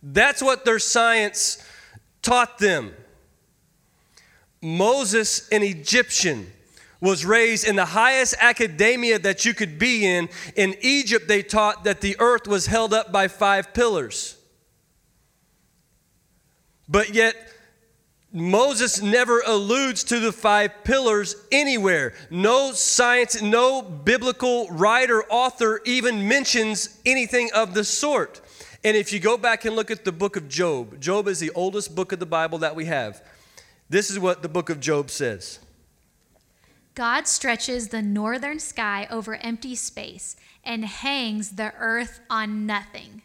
That's 0.02 0.42
what 0.42 0.64
their 0.64 0.78
science 0.78 1.64
taught 2.22 2.58
them. 2.58 2.92
Moses, 4.60 5.48
an 5.50 5.62
Egyptian, 5.62 6.52
was 7.00 7.24
raised 7.24 7.66
in 7.66 7.76
the 7.76 7.84
highest 7.84 8.34
academia 8.40 9.18
that 9.20 9.44
you 9.44 9.54
could 9.54 9.78
be 9.78 10.04
in. 10.04 10.28
In 10.56 10.74
Egypt, 10.80 11.28
they 11.28 11.42
taught 11.42 11.84
that 11.84 12.00
the 12.00 12.16
earth 12.18 12.48
was 12.48 12.66
held 12.66 12.92
up 12.92 13.12
by 13.12 13.28
five 13.28 13.72
pillars. 13.72 14.37
But 16.88 17.14
yet, 17.14 17.36
Moses 18.32 19.00
never 19.00 19.42
alludes 19.46 20.04
to 20.04 20.20
the 20.20 20.32
five 20.32 20.84
pillars 20.84 21.34
anywhere. 21.50 22.14
No 22.30 22.72
science, 22.72 23.40
no 23.40 23.82
biblical 23.82 24.68
writer, 24.68 25.24
author 25.24 25.80
even 25.84 26.28
mentions 26.28 27.00
anything 27.06 27.50
of 27.54 27.74
the 27.74 27.84
sort. 27.84 28.40
And 28.84 28.96
if 28.96 29.12
you 29.12 29.18
go 29.18 29.36
back 29.36 29.64
and 29.64 29.74
look 29.74 29.90
at 29.90 30.04
the 30.04 30.12
book 30.12 30.36
of 30.36 30.48
Job, 30.48 31.00
Job 31.00 31.26
is 31.26 31.40
the 31.40 31.50
oldest 31.50 31.94
book 31.94 32.12
of 32.12 32.20
the 32.20 32.26
Bible 32.26 32.58
that 32.58 32.76
we 32.76 32.84
have. 32.84 33.22
This 33.88 34.10
is 34.10 34.18
what 34.18 34.42
the 34.42 34.48
book 34.48 34.70
of 34.70 34.78
Job 34.78 35.10
says. 35.10 35.58
God 36.94 37.26
stretches 37.26 37.88
the 37.88 38.02
northern 38.02 38.58
sky 38.58 39.06
over 39.10 39.36
empty 39.36 39.74
space 39.74 40.36
and 40.64 40.84
hangs 40.84 41.52
the 41.52 41.72
earth 41.78 42.20
on 42.28 42.66
nothing. 42.66 43.22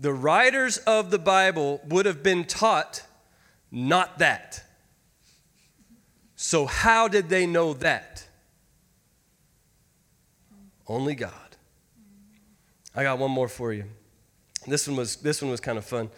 The 0.00 0.14
writers 0.14 0.78
of 0.78 1.10
the 1.10 1.18
Bible 1.18 1.82
would 1.86 2.06
have 2.06 2.22
been 2.22 2.44
taught 2.44 3.02
not 3.70 4.18
that. 4.18 4.64
So, 6.36 6.64
how 6.64 7.06
did 7.06 7.28
they 7.28 7.46
know 7.46 7.74
that? 7.74 8.26
Only 10.88 11.14
God. 11.14 11.32
I 12.96 13.02
got 13.02 13.18
one 13.18 13.30
more 13.30 13.46
for 13.46 13.74
you. 13.74 13.84
This 14.66 14.88
one 14.88 14.96
was, 14.96 15.16
this 15.16 15.42
one 15.42 15.50
was 15.50 15.60
kind 15.60 15.76
of 15.76 15.84
fun. 15.84 16.08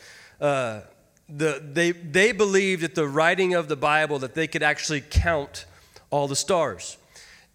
Uh, 0.41 0.83
the, 1.29 1.61
they, 1.63 1.91
they 1.91 2.31
believed 2.31 2.83
that 2.83 2.95
the 2.95 3.09
writing 3.09 3.53
of 3.55 3.67
the 3.67 3.77
Bible 3.77 4.21
that 4.21 4.35
they 4.35 4.47
could 4.47 4.63
actually 4.63 5.01
count 5.01 5.67
all 6.11 6.29
the 6.29 6.37
stars. 6.37 6.99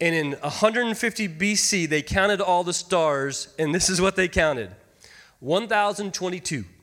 And 0.02 0.14
in 0.14 0.32
150 0.34 1.30
BC, 1.30 1.88
they 1.88 2.02
counted 2.02 2.42
all 2.42 2.66
the 2.66 2.74
stars, 2.74 3.48
and 3.58 3.74
this 3.74 3.90
is 3.90 4.02
what 4.02 4.18
they 4.18 4.28
counted 4.28 4.72
1,022. 5.40 6.66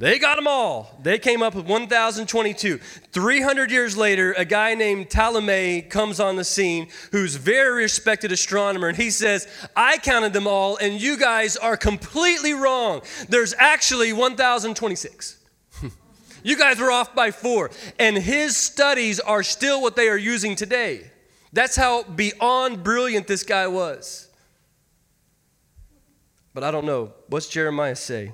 They 0.00 0.18
got 0.18 0.36
them 0.36 0.46
all. 0.46 0.98
They 1.02 1.18
came 1.18 1.42
up 1.42 1.54
with 1.54 1.66
1,022. 1.66 2.78
300 2.78 3.70
years 3.70 3.98
later, 3.98 4.32
a 4.32 4.46
guy 4.46 4.74
named 4.74 5.10
Ptolemy 5.10 5.82
comes 5.82 6.18
on 6.18 6.36
the 6.36 6.44
scene 6.44 6.88
who's 7.12 7.34
very 7.34 7.82
respected 7.82 8.32
astronomer, 8.32 8.88
and 8.88 8.96
he 8.96 9.10
says, 9.10 9.46
I 9.76 9.98
counted 9.98 10.32
them 10.32 10.46
all, 10.46 10.78
and 10.78 10.98
you 10.98 11.18
guys 11.18 11.58
are 11.58 11.76
completely 11.76 12.54
wrong. 12.54 13.02
There's 13.28 13.52
actually 13.58 14.14
1,026. 14.14 15.36
you 16.42 16.56
guys 16.56 16.78
were 16.78 16.90
off 16.90 17.14
by 17.14 17.30
four. 17.30 17.70
And 17.98 18.16
his 18.16 18.56
studies 18.56 19.20
are 19.20 19.42
still 19.42 19.82
what 19.82 19.96
they 19.96 20.08
are 20.08 20.16
using 20.16 20.56
today. 20.56 21.10
That's 21.52 21.76
how 21.76 22.04
beyond 22.04 22.82
brilliant 22.82 23.26
this 23.26 23.42
guy 23.42 23.66
was. 23.66 24.29
But 26.52 26.64
I 26.64 26.70
don't 26.70 26.84
know. 26.84 27.12
What's 27.28 27.48
Jeremiah 27.48 27.96
say? 27.96 28.32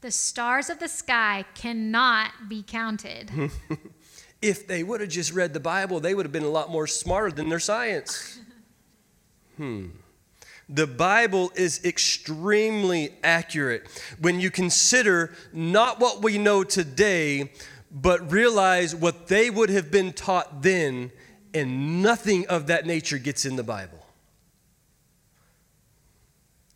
The 0.00 0.10
stars 0.10 0.68
of 0.70 0.78
the 0.78 0.88
sky 0.88 1.44
cannot 1.54 2.30
be 2.48 2.62
counted. 2.62 3.30
if 4.42 4.66
they 4.66 4.82
would 4.82 5.00
have 5.00 5.10
just 5.10 5.32
read 5.32 5.54
the 5.54 5.60
Bible, 5.60 6.00
they 6.00 6.14
would 6.14 6.26
have 6.26 6.32
been 6.32 6.42
a 6.42 6.48
lot 6.48 6.70
more 6.70 6.86
smarter 6.86 7.30
than 7.30 7.48
their 7.48 7.60
science. 7.60 8.40
hmm. 9.56 9.86
The 10.68 10.86
Bible 10.86 11.52
is 11.54 11.84
extremely 11.84 13.10
accurate 13.22 13.86
when 14.20 14.40
you 14.40 14.50
consider 14.50 15.34
not 15.52 16.00
what 16.00 16.22
we 16.22 16.38
know 16.38 16.64
today, 16.64 17.52
but 17.90 18.32
realize 18.32 18.94
what 18.94 19.26
they 19.26 19.50
would 19.50 19.70
have 19.70 19.90
been 19.90 20.12
taught 20.12 20.62
then, 20.62 21.12
and 21.52 22.02
nothing 22.02 22.46
of 22.46 22.68
that 22.68 22.86
nature 22.86 23.18
gets 23.18 23.44
in 23.44 23.56
the 23.56 23.62
Bible. 23.62 24.01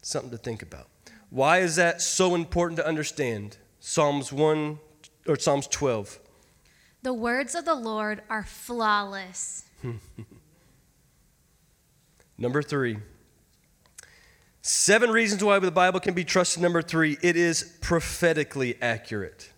Something 0.06 0.30
to 0.30 0.38
think 0.38 0.62
about. 0.62 0.86
Why 1.30 1.58
is 1.58 1.75
that 1.75 2.00
so 2.00 2.36
important 2.36 2.76
to 2.76 2.86
understand? 2.86 3.56
Psalms 3.80 4.32
1 4.32 4.78
or 5.26 5.36
Psalms 5.36 5.66
12. 5.66 6.20
The 7.02 7.12
words 7.12 7.56
of 7.56 7.64
the 7.64 7.75
Lord 7.75 8.22
are 8.30 8.44
flawless. 8.44 9.64
Number 12.38 12.62
three. 12.62 12.98
Seven 14.62 15.10
reasons 15.10 15.42
why 15.42 15.58
the 15.58 15.72
Bible 15.72 15.98
can 15.98 16.14
be 16.14 16.22
trusted. 16.22 16.62
Number 16.62 16.82
three, 16.82 17.18
it 17.20 17.34
is 17.34 17.76
prophetically 17.80 18.80
accurate. 18.80 19.50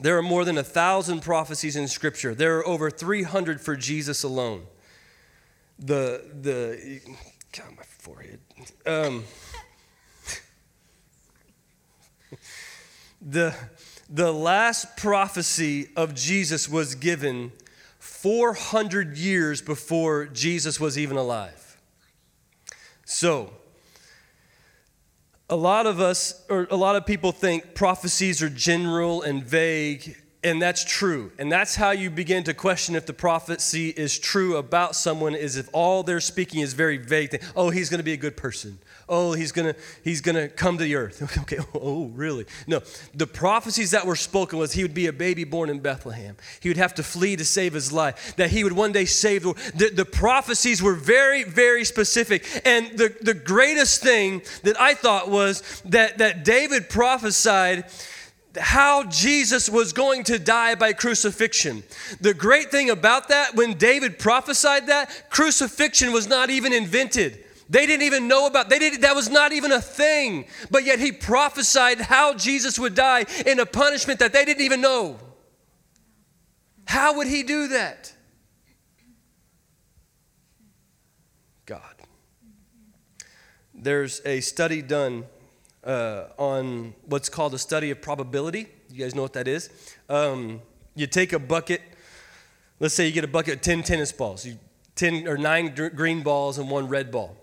There 0.00 0.18
are 0.18 0.22
more 0.22 0.44
than 0.44 0.58
a 0.58 0.64
thousand 0.64 1.20
prophecies 1.20 1.76
in 1.76 1.86
Scripture. 1.86 2.34
There 2.34 2.58
are 2.58 2.66
over 2.66 2.90
300 2.90 3.60
for 3.60 3.76
Jesus 3.76 4.24
alone. 4.24 4.66
The, 5.78 6.24
the, 6.40 7.00
God, 7.52 7.76
my 7.76 7.82
forehead. 7.82 8.40
Um, 8.86 9.24
the, 13.20 13.54
the 14.08 14.32
last 14.32 14.96
prophecy 14.96 15.88
of 15.96 16.14
Jesus 16.14 16.68
was 16.68 16.94
given 16.94 17.52
400 17.98 19.18
years 19.18 19.60
before 19.60 20.26
Jesus 20.26 20.80
was 20.80 20.96
even 20.96 21.16
alive. 21.16 21.78
So, 23.04 23.52
a 25.48 25.56
lot 25.56 25.86
of 25.86 26.00
us, 26.00 26.44
or 26.48 26.66
a 26.70 26.76
lot 26.76 26.96
of 26.96 27.06
people 27.06 27.32
think 27.32 27.74
prophecies 27.74 28.42
are 28.42 28.48
general 28.48 29.22
and 29.22 29.44
vague, 29.44 30.16
and 30.46 30.62
that's 30.62 30.84
true. 30.84 31.32
And 31.38 31.50
that's 31.50 31.74
how 31.74 31.90
you 31.90 32.08
begin 32.08 32.44
to 32.44 32.54
question 32.54 32.94
if 32.94 33.04
the 33.04 33.12
prophecy 33.12 33.88
is 33.88 34.16
true 34.16 34.56
about 34.56 34.94
someone 34.94 35.34
is 35.34 35.56
if 35.56 35.68
all 35.72 36.04
they're 36.04 36.20
speaking 36.20 36.60
is 36.60 36.72
very 36.72 36.98
vague. 36.98 37.32
Thing. 37.32 37.40
Oh, 37.56 37.70
he's 37.70 37.90
going 37.90 37.98
to 37.98 38.04
be 38.04 38.12
a 38.12 38.16
good 38.16 38.36
person. 38.36 38.78
Oh, 39.08 39.32
he's 39.32 39.50
going 39.50 39.74
to 39.74 39.80
he's 40.04 40.20
going 40.20 40.36
to 40.36 40.48
come 40.48 40.78
to 40.78 40.84
the 40.84 40.94
earth. 40.94 41.22
Okay, 41.46 41.58
oh, 41.74 42.06
really? 42.06 42.46
No. 42.66 42.80
The 43.14 43.26
prophecies 43.26 43.90
that 43.90 44.06
were 44.06 44.16
spoken 44.16 44.58
was 44.58 44.72
he 44.72 44.82
would 44.82 44.94
be 44.94 45.06
a 45.06 45.12
baby 45.12 45.44
born 45.44 45.68
in 45.68 45.80
Bethlehem. 45.80 46.36
He 46.60 46.68
would 46.68 46.76
have 46.76 46.94
to 46.94 47.02
flee 47.02 47.36
to 47.36 47.44
save 47.44 47.72
his 47.72 47.92
life. 47.92 48.34
That 48.36 48.50
he 48.50 48.64
would 48.64 48.72
one 48.72 48.92
day 48.92 49.04
save 49.04 49.42
the 49.42 49.52
the, 49.74 49.90
the 49.90 50.04
prophecies 50.04 50.82
were 50.82 50.94
very 50.94 51.42
very 51.44 51.84
specific. 51.84 52.44
And 52.64 52.96
the 52.96 53.14
the 53.20 53.34
greatest 53.34 54.02
thing 54.02 54.42
that 54.62 54.80
I 54.80 54.94
thought 54.94 55.28
was 55.28 55.82
that 55.86 56.18
that 56.18 56.44
David 56.44 56.88
prophesied 56.88 57.84
how 58.58 59.04
Jesus 59.04 59.68
was 59.68 59.92
going 59.92 60.24
to 60.24 60.38
die 60.38 60.74
by 60.74 60.92
crucifixion. 60.92 61.82
The 62.20 62.34
great 62.34 62.70
thing 62.70 62.90
about 62.90 63.28
that, 63.28 63.54
when 63.54 63.74
David 63.74 64.18
prophesied 64.18 64.86
that, 64.88 65.30
crucifixion 65.30 66.12
was 66.12 66.28
not 66.28 66.50
even 66.50 66.72
invented. 66.72 67.44
They 67.68 67.86
didn't 67.86 68.02
even 68.02 68.28
know 68.28 68.46
about 68.46 68.68
they 68.68 68.78
didn't 68.78 69.00
that 69.00 69.16
was 69.16 69.28
not 69.28 69.52
even 69.52 69.72
a 69.72 69.80
thing. 69.80 70.46
But 70.70 70.84
yet 70.84 71.00
he 71.00 71.10
prophesied 71.10 72.00
how 72.00 72.34
Jesus 72.34 72.78
would 72.78 72.94
die 72.94 73.26
in 73.44 73.58
a 73.58 73.66
punishment 73.66 74.20
that 74.20 74.32
they 74.32 74.44
didn't 74.44 74.62
even 74.62 74.80
know. 74.80 75.18
How 76.84 77.16
would 77.16 77.26
he 77.26 77.42
do 77.42 77.68
that? 77.68 78.12
God. 81.66 81.80
There's 83.74 84.22
a 84.24 84.40
study 84.40 84.80
done 84.80 85.26
uh, 85.86 86.24
on 86.36 86.94
what's 87.06 87.28
called 87.28 87.54
a 87.54 87.58
study 87.58 87.90
of 87.90 88.02
probability. 88.02 88.66
You 88.90 89.04
guys 89.04 89.14
know 89.14 89.22
what 89.22 89.32
that 89.34 89.48
is? 89.48 89.70
Um, 90.08 90.60
you 90.94 91.06
take 91.06 91.32
a 91.32 91.38
bucket, 91.38 91.80
let's 92.80 92.94
say 92.94 93.06
you 93.06 93.12
get 93.12 93.24
a 93.24 93.28
bucket 93.28 93.54
of 93.54 93.60
10 93.60 93.82
tennis 93.84 94.12
balls, 94.12 94.44
you, 94.44 94.58
10 94.96 95.28
or 95.28 95.38
9 95.38 95.92
green 95.94 96.22
balls 96.22 96.58
and 96.58 96.68
one 96.70 96.88
red 96.88 97.10
ball. 97.10 97.36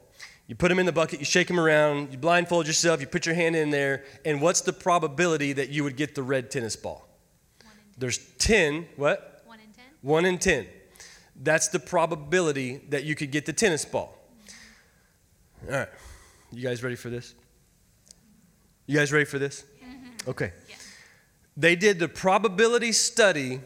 You 0.48 0.56
put 0.56 0.68
them 0.68 0.78
in 0.78 0.86
the 0.86 0.92
bucket, 0.92 1.20
you 1.20 1.26
shake 1.26 1.48
them 1.48 1.60
around, 1.60 2.12
you 2.12 2.18
blindfold 2.18 2.68
yourself, 2.68 3.00
you 3.00 3.08
put 3.08 3.26
your 3.26 3.36
hand 3.36 3.56
in 3.56 3.70
there, 3.70 4.04
and 4.26 4.42
what's 4.42 4.60
the 4.60 4.74
probability 4.74 5.54
that 5.54 5.70
you 5.70 5.84
would 5.86 5.96
get 5.96 6.16
the 6.16 6.24
red 6.24 6.52
tennis 6.52 6.76
ball? 6.76 7.08
There's 7.98 8.18
10, 8.40 8.88
what? 8.98 9.44
1 9.46 9.60
in 9.60 9.66
10. 9.72 9.86
1 10.02 10.26
in 10.26 10.38
10. 10.38 10.68
That's 11.42 11.70
the 11.70 11.80
probability 11.80 12.82
that 12.90 13.06
you 13.06 13.16
could 13.16 13.32
get 13.32 13.46
the 13.46 13.54
tennis 13.54 13.86
ball. 13.86 14.18
All 15.66 15.78
right. 15.78 15.90
You 16.52 16.62
guys 16.62 16.84
ready 16.84 16.96
for 16.96 17.10
this? 17.10 17.36
You 18.86 18.98
guys 18.98 19.12
ready 19.12 19.26
for 19.26 19.40
this? 19.40 19.64
Mm-hmm. 19.84 20.30
Okay. 20.30 20.52
They 21.56 21.76
did 21.76 22.00
the 22.00 22.08
probability 22.08 22.92
study 22.92 23.62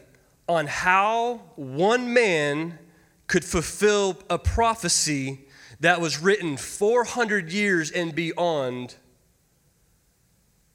on 0.48 0.66
how 0.66 1.42
one 1.56 2.12
man 2.12 2.78
could 3.26 3.44
fulfill 3.44 4.16
a 4.30 4.38
prophecy 4.38 5.46
that 5.80 6.00
was 6.00 6.20
written 6.20 6.56
400 6.56 7.52
years 7.52 7.90
and 7.90 8.14
beyond. 8.14 8.96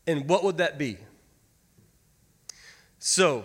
And 0.07 0.27
what 0.27 0.43
would 0.43 0.57
that 0.57 0.77
be? 0.77 0.97
So, 2.99 3.43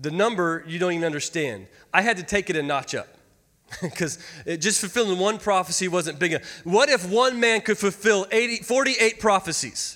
the 0.00 0.10
number 0.10 0.64
you 0.66 0.78
don't 0.78 0.92
even 0.92 1.04
understand. 1.04 1.66
I 1.92 2.02
had 2.02 2.16
to 2.18 2.22
take 2.22 2.50
it 2.50 2.56
a 2.56 2.62
notch 2.62 2.94
up 2.94 3.08
because 3.82 4.18
just 4.58 4.80
fulfilling 4.80 5.18
one 5.18 5.38
prophecy 5.38 5.88
wasn't 5.88 6.18
big 6.18 6.32
enough. 6.32 6.60
What 6.64 6.88
if 6.88 7.08
one 7.08 7.40
man 7.40 7.60
could 7.60 7.78
fulfill 7.78 8.26
80, 8.30 8.62
48 8.62 9.20
prophecies? 9.20 9.95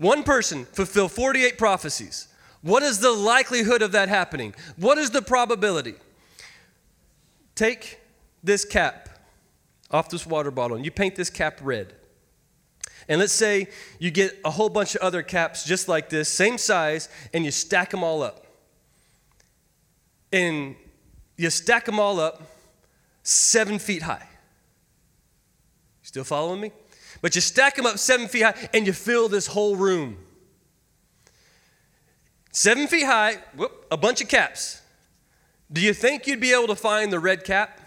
One 0.00 0.22
person 0.22 0.64
fulfill 0.64 1.08
48 1.08 1.58
prophecies. 1.58 2.28
What 2.62 2.82
is 2.82 3.00
the 3.00 3.10
likelihood 3.10 3.82
of 3.82 3.92
that 3.92 4.08
happening? 4.08 4.54
What 4.76 4.96
is 4.96 5.10
the 5.10 5.20
probability? 5.20 5.94
Take 7.54 8.00
this 8.42 8.64
cap 8.64 9.10
off 9.90 10.08
this 10.08 10.24
water 10.24 10.50
bottle 10.50 10.76
and 10.76 10.86
you 10.86 10.90
paint 10.90 11.16
this 11.16 11.28
cap 11.28 11.58
red. 11.62 11.92
And 13.10 13.20
let's 13.20 13.34
say 13.34 13.68
you 13.98 14.10
get 14.10 14.38
a 14.42 14.50
whole 14.50 14.70
bunch 14.70 14.94
of 14.94 15.02
other 15.02 15.22
caps 15.22 15.64
just 15.64 15.86
like 15.86 16.08
this, 16.08 16.30
same 16.30 16.56
size, 16.56 17.10
and 17.34 17.44
you 17.44 17.50
stack 17.50 17.90
them 17.90 18.02
all 18.02 18.22
up. 18.22 18.46
And 20.32 20.76
you 21.36 21.50
stack 21.50 21.84
them 21.84 22.00
all 22.00 22.18
up 22.20 22.40
seven 23.22 23.78
feet 23.78 24.00
high. 24.00 24.26
Still 26.00 26.24
following 26.24 26.62
me? 26.62 26.72
But 27.22 27.34
you 27.34 27.40
stack 27.40 27.76
them 27.76 27.86
up 27.86 27.98
seven 27.98 28.28
feet 28.28 28.42
high 28.42 28.68
and 28.72 28.86
you 28.86 28.92
fill 28.92 29.28
this 29.28 29.46
whole 29.46 29.76
room. 29.76 30.18
Seven 32.52 32.86
feet 32.88 33.04
high, 33.04 33.38
whoop, 33.56 33.86
a 33.90 33.96
bunch 33.96 34.20
of 34.20 34.28
caps. 34.28 34.80
Do 35.72 35.80
you 35.80 35.94
think 35.94 36.26
you'd 36.26 36.40
be 36.40 36.52
able 36.52 36.66
to 36.68 36.74
find 36.74 37.12
the 37.12 37.20
red 37.20 37.44
cap? 37.44 37.80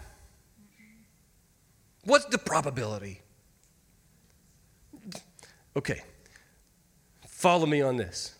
What's 2.04 2.26
the 2.26 2.38
probability? 2.38 3.20
Okay, 5.76 6.02
follow 7.26 7.66
me 7.66 7.82
on 7.82 7.96
this. 7.96 8.34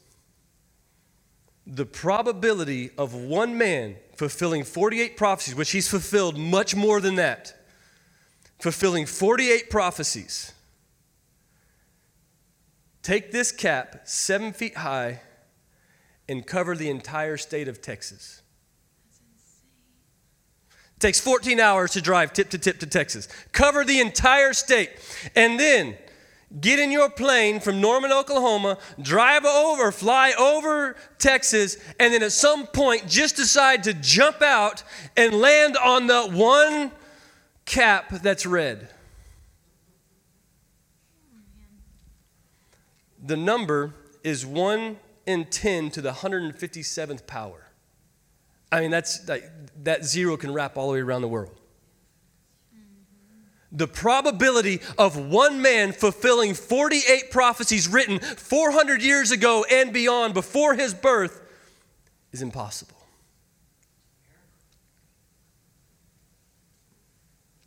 The 1.66 1.86
probability 1.86 2.90
of 2.96 3.14
one 3.14 3.58
man 3.58 3.96
fulfilling 4.16 4.64
48 4.64 5.16
prophecies, 5.16 5.54
which 5.54 5.72
he's 5.72 5.88
fulfilled 5.88 6.38
much 6.38 6.76
more 6.76 7.00
than 7.00 7.16
that, 7.16 7.54
fulfilling 8.60 9.06
48 9.06 9.68
prophecies. 9.68 10.52
Take 13.04 13.32
this 13.32 13.52
cap, 13.52 14.00
seven 14.04 14.54
feet 14.54 14.78
high, 14.78 15.20
and 16.26 16.44
cover 16.44 16.74
the 16.74 16.88
entire 16.88 17.36
state 17.36 17.68
of 17.68 17.82
Texas. 17.82 18.40
It 20.96 21.00
takes 21.00 21.20
14 21.20 21.60
hours 21.60 21.92
to 21.92 22.00
drive 22.00 22.32
tip 22.32 22.48
to 22.50 22.58
tip 22.58 22.78
to 22.80 22.86
Texas. 22.86 23.28
Cover 23.52 23.84
the 23.84 24.00
entire 24.00 24.54
state. 24.54 24.90
And 25.36 25.60
then 25.60 25.98
get 26.62 26.78
in 26.78 26.90
your 26.90 27.10
plane 27.10 27.60
from 27.60 27.78
Norman, 27.78 28.10
Oklahoma, 28.10 28.78
drive 29.02 29.44
over, 29.44 29.92
fly 29.92 30.32
over 30.38 30.96
Texas, 31.18 31.76
and 32.00 32.14
then 32.14 32.22
at 32.22 32.32
some 32.32 32.66
point 32.68 33.06
just 33.06 33.36
decide 33.36 33.84
to 33.84 33.92
jump 33.92 34.40
out 34.40 34.82
and 35.14 35.34
land 35.34 35.76
on 35.76 36.06
the 36.06 36.22
one 36.22 36.90
cap 37.66 38.08
that's 38.22 38.46
red. 38.46 38.88
The 43.24 43.36
number 43.38 43.94
is 44.22 44.44
1 44.44 44.98
in 45.26 45.46
10 45.46 45.90
to 45.92 46.02
the 46.02 46.12
157th 46.12 47.26
power. 47.26 47.70
I 48.70 48.80
mean, 48.80 48.90
that's 48.90 49.26
like, 49.26 49.50
that 49.84 50.04
zero 50.04 50.36
can 50.36 50.52
wrap 50.52 50.76
all 50.76 50.88
the 50.88 50.94
way 50.94 51.00
around 51.00 51.22
the 51.22 51.28
world. 51.28 51.58
Mm-hmm. 52.74 53.76
The 53.76 53.86
probability 53.86 54.80
of 54.98 55.16
one 55.16 55.62
man 55.62 55.92
fulfilling 55.92 56.52
48 56.52 57.30
prophecies 57.30 57.88
written 57.88 58.18
400 58.18 59.00
years 59.00 59.30
ago 59.30 59.64
and 59.70 59.92
beyond 59.92 60.34
before 60.34 60.74
his 60.74 60.92
birth 60.92 61.40
is 62.32 62.42
impossible. 62.42 62.96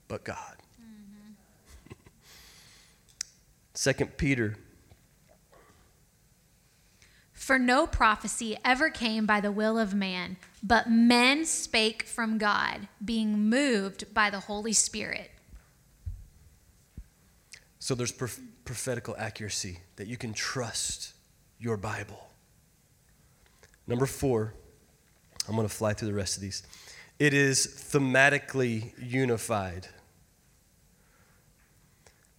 But 0.07 0.23
God. 0.23 0.57
Mm-hmm. 0.79 1.93
Second 3.73 4.17
Peter 4.17 4.57
For 7.47 7.57
no 7.57 7.87
prophecy 7.87 8.57
ever 8.65 8.89
came 8.89 9.25
by 9.25 9.39
the 9.39 9.53
will 9.53 9.79
of 9.79 9.93
man, 9.93 10.35
but 10.61 10.89
men 10.89 11.45
spake 11.45 12.03
from 12.03 12.37
God, 12.37 12.89
being 13.05 13.49
moved 13.49 14.13
by 14.13 14.29
the 14.29 14.41
Holy 14.41 14.73
Spirit. 14.73 15.31
So 17.79 17.95
there's 17.95 18.11
prof- 18.11 18.41
prophetical 18.65 19.15
accuracy 19.17 19.79
that 19.95 20.07
you 20.07 20.17
can 20.17 20.33
trust 20.33 21.13
your 21.57 21.77
Bible. 21.77 22.27
Number 23.87 24.07
four, 24.07 24.53
I'm 25.47 25.55
going 25.55 25.65
to 25.65 25.73
fly 25.73 25.93
through 25.93 26.09
the 26.09 26.15
rest 26.15 26.35
of 26.35 26.41
these. 26.41 26.63
It 27.17 27.33
is 27.33 27.65
thematically 27.65 28.91
unified. 29.01 29.87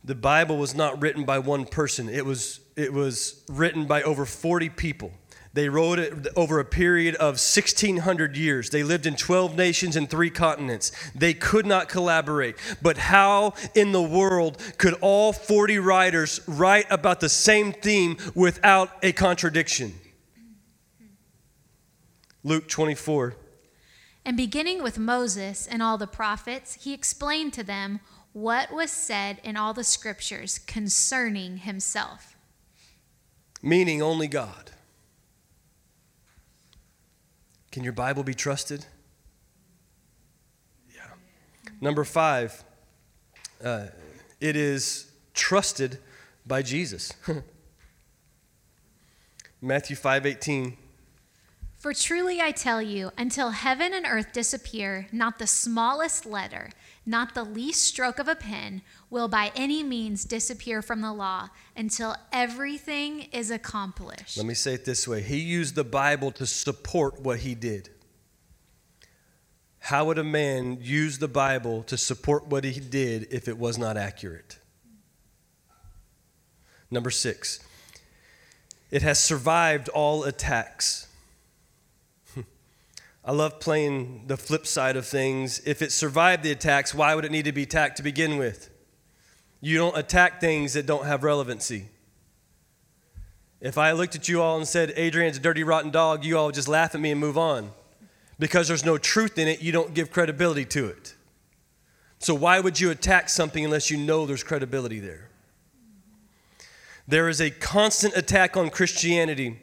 The 0.08 0.14
Bible 0.14 0.56
was 0.56 0.74
not 0.74 1.02
written 1.02 1.24
by 1.26 1.38
one 1.38 1.66
person, 1.66 2.08
it 2.08 2.24
was, 2.24 2.60
it 2.76 2.94
was 2.94 3.44
written 3.46 3.84
by 3.84 4.02
over 4.02 4.24
40 4.24 4.70
people. 4.70 5.12
They 5.52 5.68
wrote 5.68 5.98
it 5.98 6.28
over 6.34 6.60
a 6.60 6.64
period 6.64 7.14
of 7.16 7.34
1,600 7.34 8.34
years. 8.34 8.70
They 8.70 8.82
lived 8.82 9.04
in 9.04 9.16
12 9.16 9.54
nations 9.54 9.96
and 9.96 10.08
three 10.08 10.30
continents. 10.30 10.92
They 11.14 11.34
could 11.34 11.66
not 11.66 11.90
collaborate. 11.90 12.56
But 12.80 12.96
how 12.96 13.52
in 13.74 13.92
the 13.92 14.00
world 14.00 14.56
could 14.78 14.94
all 15.02 15.34
40 15.34 15.78
writers 15.78 16.40
write 16.46 16.86
about 16.88 17.20
the 17.20 17.28
same 17.28 17.74
theme 17.74 18.16
without 18.34 18.90
a 19.02 19.12
contradiction? 19.12 19.92
Luke 22.42 22.66
24. 22.66 23.36
And 24.24 24.38
beginning 24.38 24.82
with 24.82 24.98
Moses 24.98 25.66
and 25.66 25.82
all 25.82 25.98
the 25.98 26.06
prophets, 26.06 26.78
he 26.84 26.94
explained 26.94 27.52
to 27.54 27.62
them 27.62 28.00
what 28.40 28.72
was 28.72 28.90
said 28.90 29.38
in 29.42 29.56
all 29.56 29.74
the 29.74 29.82
scriptures 29.82 30.60
concerning 30.60 31.58
himself. 31.58 32.36
Meaning 33.62 34.00
only 34.00 34.28
God. 34.28 34.70
Can 37.72 37.82
your 37.82 37.92
Bible 37.92 38.22
be 38.22 38.34
trusted? 38.34 38.86
Yeah. 40.94 41.02
Number 41.80 42.04
five, 42.04 42.64
uh, 43.62 43.86
it 44.40 44.54
is 44.56 45.10
trusted 45.34 45.98
by 46.46 46.62
Jesus. 46.62 47.12
Matthew 49.60 49.96
5 49.96 50.26
18. 50.26 50.76
For 51.76 51.92
truly 51.92 52.40
I 52.40 52.50
tell 52.50 52.82
you, 52.82 53.12
until 53.16 53.50
heaven 53.50 53.92
and 53.94 54.04
earth 54.04 54.32
disappear, 54.32 55.06
not 55.12 55.38
the 55.38 55.46
smallest 55.46 56.26
letter, 56.26 56.70
not 57.08 57.34
the 57.34 57.42
least 57.42 57.82
stroke 57.82 58.18
of 58.18 58.28
a 58.28 58.36
pen, 58.36 58.82
will 59.10 59.28
by 59.28 59.50
any 59.56 59.82
means 59.82 60.24
disappear 60.24 60.82
from 60.82 61.00
the 61.00 61.12
law 61.12 61.48
until 61.74 62.14
everything 62.32 63.22
is 63.32 63.50
accomplished. 63.50 64.36
Let 64.36 64.46
me 64.46 64.54
say 64.54 64.74
it 64.74 64.84
this 64.84 65.08
way 65.08 65.22
He 65.22 65.38
used 65.38 65.74
the 65.74 65.84
Bible 65.84 66.30
to 66.32 66.46
support 66.46 67.20
what 67.20 67.40
he 67.40 67.54
did. 67.54 67.90
How 69.80 70.04
would 70.04 70.18
a 70.18 70.24
man 70.24 70.78
use 70.80 71.18
the 71.18 71.28
Bible 71.28 71.82
to 71.84 71.96
support 71.96 72.46
what 72.46 72.64
he 72.64 72.78
did 72.78 73.26
if 73.30 73.48
it 73.48 73.56
was 73.56 73.78
not 73.78 73.96
accurate? 73.96 74.58
Number 76.90 77.10
six, 77.10 77.60
it 78.90 79.02
has 79.02 79.18
survived 79.18 79.88
all 79.88 80.24
attacks. 80.24 81.07
I 83.28 83.32
love 83.32 83.60
playing 83.60 84.22
the 84.26 84.38
flip 84.38 84.66
side 84.66 84.96
of 84.96 85.04
things. 85.04 85.60
If 85.66 85.82
it 85.82 85.92
survived 85.92 86.42
the 86.42 86.50
attacks, 86.50 86.94
why 86.94 87.14
would 87.14 87.26
it 87.26 87.30
need 87.30 87.44
to 87.44 87.52
be 87.52 87.64
attacked 87.64 87.98
to 87.98 88.02
begin 88.02 88.38
with? 88.38 88.70
You 89.60 89.76
don't 89.76 89.98
attack 89.98 90.40
things 90.40 90.72
that 90.72 90.86
don't 90.86 91.04
have 91.04 91.22
relevancy. 91.22 91.90
If 93.60 93.76
I 93.76 93.92
looked 93.92 94.14
at 94.14 94.30
you 94.30 94.40
all 94.40 94.56
and 94.56 94.66
said, 94.66 94.94
Adrian's 94.96 95.36
a 95.36 95.40
dirty, 95.40 95.62
rotten 95.62 95.90
dog, 95.90 96.24
you 96.24 96.38
all 96.38 96.46
would 96.46 96.54
just 96.54 96.68
laugh 96.68 96.94
at 96.94 97.02
me 97.02 97.10
and 97.10 97.20
move 97.20 97.36
on. 97.36 97.72
Because 98.38 98.66
there's 98.66 98.86
no 98.86 98.96
truth 98.96 99.36
in 99.36 99.46
it, 99.46 99.60
you 99.60 99.72
don't 99.72 99.92
give 99.92 100.10
credibility 100.10 100.64
to 100.64 100.86
it. 100.86 101.14
So, 102.20 102.34
why 102.34 102.60
would 102.60 102.80
you 102.80 102.90
attack 102.90 103.28
something 103.28 103.62
unless 103.62 103.90
you 103.90 103.98
know 103.98 104.24
there's 104.24 104.42
credibility 104.42 105.00
there? 105.00 105.28
There 107.06 107.28
is 107.28 107.42
a 107.42 107.50
constant 107.50 108.16
attack 108.16 108.56
on 108.56 108.70
Christianity 108.70 109.58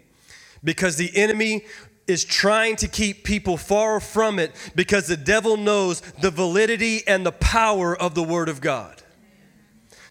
because 0.64 0.98
the 0.98 1.10
enemy 1.18 1.66
is 2.08 2.24
trying 2.24 2.76
to 2.78 2.88
keep 2.88 3.24
people 3.24 3.58
far 3.58 4.00
from 4.00 4.40
it 4.40 4.52
because 4.76 5.08
the 5.08 5.18
devil 5.18 5.58
knows 5.58 6.02
the 6.22 6.32
validity 6.32 7.06
and 7.08 7.26
the 7.26 7.32
power 7.32 7.96
of 7.96 8.14
the 8.16 8.24
Word 8.24 8.50
of 8.50 8.62
God. 8.62 9.02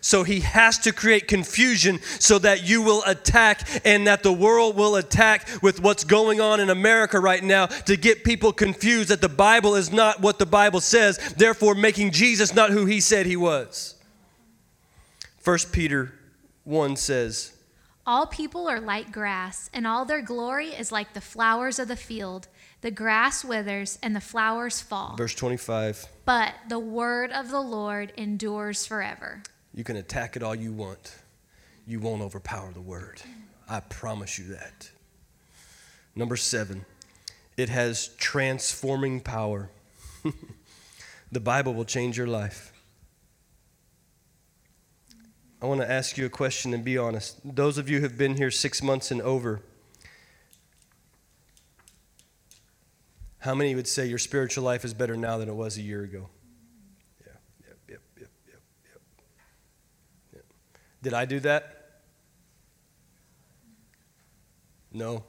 So 0.05 0.23
he 0.23 0.41
has 0.41 0.77
to 0.81 0.93
create 0.93 1.29
confusion 1.29 1.99
so 2.19 2.39
that 2.41 2.63
you 2.69 2.83
will 2.83 3.03
attack 3.07 3.67
and 3.87 4.07
that 4.07 4.23
the 4.23 4.35
world 4.35 4.77
will 4.77 4.97
attack 4.97 5.49
with 5.63 5.81
what's 5.81 6.05
going 6.05 6.43
on 6.43 6.61
in 6.61 6.69
America 6.69 7.19
right 7.19 7.43
now 7.43 7.67
to 7.67 7.97
get 7.97 8.23
people 8.23 8.53
confused 8.53 9.09
that 9.09 9.23
the 9.23 9.31
Bible 9.31 9.77
is 9.77 9.91
not 9.91 10.21
what 10.21 10.39
the 10.39 10.45
Bible 10.45 10.83
says, 10.83 11.17
therefore 11.39 11.75
making 11.75 12.11
Jesus 12.11 12.55
not 12.55 12.69
who 12.69 12.85
he 12.85 13.01
said 13.01 13.25
he 13.25 13.39
was. 13.39 13.95
1 15.43 15.59
Peter 15.73 16.13
1 16.65 16.97
says, 16.97 17.54
All 18.07 18.27
people 18.27 18.69
are 18.69 18.81
like 18.81 19.13
grass, 19.13 19.71
and 19.73 19.87
all 19.87 20.05
their 20.05 20.21
glory 20.21 20.69
is 20.69 20.93
like 20.93 21.15
the 21.15 21.23
flowers 21.23 21.79
of 21.79 21.89
the 21.89 21.97
field. 21.97 22.49
The 22.83 22.91
grass 22.91 23.43
withers 23.43 23.99
and 24.03 24.15
the 24.15 24.21
flowers 24.21 24.83
fall. 24.83 25.17
Verse 25.17 25.35
25. 25.35 26.07
But 26.27 26.53
the 26.69 26.79
word 26.79 27.33
of 27.33 27.51
the 27.51 27.63
Lord 27.63 28.13
endures 28.19 28.85
forever. 28.85 29.43
You 29.75 29.85
can 29.85 29.97
attack 29.97 30.37
it 30.37 30.43
all 30.43 30.55
you 30.55 30.71
want. 30.71 31.17
You 31.87 31.99
won't 31.99 32.21
overpower 32.21 32.73
the 32.73 32.83
word. 32.83 33.23
I 33.71 33.81
promise 33.81 34.39
you 34.39 34.49
that. 34.49 34.91
Number 36.15 36.37
seven, 36.37 36.85
it 37.57 37.71
has 37.71 38.09
transforming 38.19 39.21
power. 39.21 39.71
the 41.33 41.41
Bible 41.41 41.73
will 41.73 41.87
change 41.87 42.19
your 42.19 42.27
life. 42.27 42.74
I 45.65 45.67
want 45.67 45.81
to 45.81 45.91
ask 45.91 46.19
you 46.19 46.27
a 46.27 46.29
question 46.29 46.75
and 46.75 46.85
be 46.85 46.99
honest. 46.99 47.41
Those 47.43 47.79
of 47.79 47.89
you 47.89 47.97
who 47.97 48.03
have 48.03 48.19
been 48.19 48.37
here 48.37 48.51
six 48.51 48.83
months 48.83 49.11
and 49.11 49.23
over, 49.23 49.63
how 53.39 53.55
many 53.55 53.75
would 53.75 53.89
say 53.89 54.05
your 54.05 54.19
spiritual 54.19 54.63
life 54.63 54.85
is 54.85 54.93
better 54.93 55.17
now 55.17 55.39
than 55.39 55.49
it 55.49 55.55
was 55.55 55.79
a 55.79 55.81
year 55.81 56.03
ago? 56.03 56.29
Yeah, 57.23 57.33
yep, 57.67 57.79
yep, 57.89 58.01
yep, 58.21 58.31
yep, 58.47 59.01
yep. 60.35 60.45
Did 61.01 61.15
I 61.15 61.25
do 61.25 61.41
that? 61.41 62.03
No. 64.93 65.25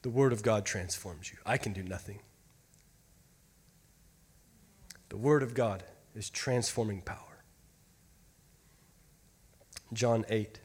The 0.00 0.08
Word 0.08 0.32
of 0.32 0.42
God 0.42 0.64
transforms 0.64 1.30
you. 1.30 1.36
I 1.44 1.58
can 1.58 1.74
do 1.74 1.82
nothing. 1.82 2.20
The 5.10 5.18
Word 5.18 5.42
of 5.42 5.52
God 5.52 5.84
is 6.14 6.30
transforming 6.30 7.02
power. 7.02 7.29
John 9.92 10.24
8. 10.28 10.60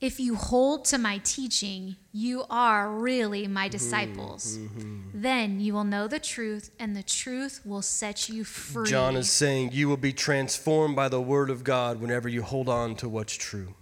If 0.00 0.20
you 0.20 0.34
hold 0.34 0.84
to 0.86 0.98
my 0.98 1.18
teaching, 1.24 1.96
you 2.12 2.44
are 2.50 2.90
really 2.90 3.46
my 3.46 3.68
disciples. 3.68 4.58
Mm-hmm. 4.58 5.00
Then 5.14 5.60
you 5.60 5.72
will 5.72 5.84
know 5.84 6.06
the 6.06 6.18
truth, 6.18 6.70
and 6.78 6.94
the 6.94 7.02
truth 7.02 7.62
will 7.64 7.80
set 7.80 8.28
you 8.28 8.44
free. 8.44 8.86
John 8.86 9.16
is 9.16 9.30
saying 9.30 9.70
you 9.72 9.88
will 9.88 9.96
be 9.96 10.12
transformed 10.12 10.94
by 10.94 11.08
the 11.08 11.22
word 11.22 11.48
of 11.48 11.64
God 11.64 12.00
whenever 12.00 12.28
you 12.28 12.42
hold 12.42 12.68
on 12.68 12.96
to 12.96 13.08
what's 13.08 13.34
true. 13.34 13.74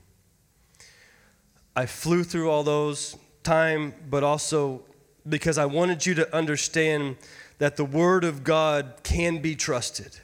I 1.75 1.87
flew 1.87 2.23
through 2.23 2.51
all 2.51 2.63
those 2.63 3.17
time, 3.43 3.95
but 4.09 4.23
also 4.23 4.83
because 5.29 5.59
I 5.59 5.65
wanted 5.65 6.07
you 6.07 6.15
to 6.15 6.37
understand 6.37 7.17
that 7.59 7.77
the 7.77 7.85
word 7.85 8.25
of 8.25 8.45
God 8.45 8.95
can 9.03 9.39
be 9.39 9.57
trusted. 9.57 10.21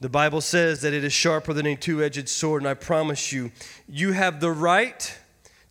The 0.00 0.08
Bible 0.08 0.40
says 0.40 0.82
that 0.82 0.94
it 0.94 1.02
is 1.02 1.12
sharper 1.12 1.52
than 1.52 1.66
a 1.66 1.74
two 1.74 2.02
edged 2.02 2.28
sword, 2.28 2.62
and 2.62 2.68
I 2.68 2.74
promise 2.74 3.32
you, 3.32 3.50
you 3.88 4.12
have 4.12 4.40
the 4.40 4.52
right 4.52 5.18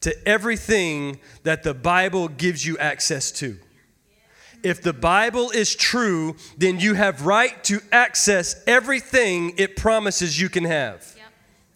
to 0.01 0.27
everything 0.27 1.19
that 1.43 1.63
the 1.63 1.73
Bible 1.73 2.27
gives 2.27 2.65
you 2.65 2.77
access 2.77 3.31
to. 3.33 3.57
If 4.63 4.81
the 4.81 4.93
Bible 4.93 5.51
is 5.51 5.75
true, 5.75 6.35
then 6.57 6.79
you 6.79 6.95
have 6.95 7.25
right 7.25 7.63
to 7.65 7.79
access 7.91 8.61
everything 8.67 9.53
it 9.57 9.77
promises 9.77 10.39
you 10.39 10.49
can 10.49 10.65
have. 10.65 11.16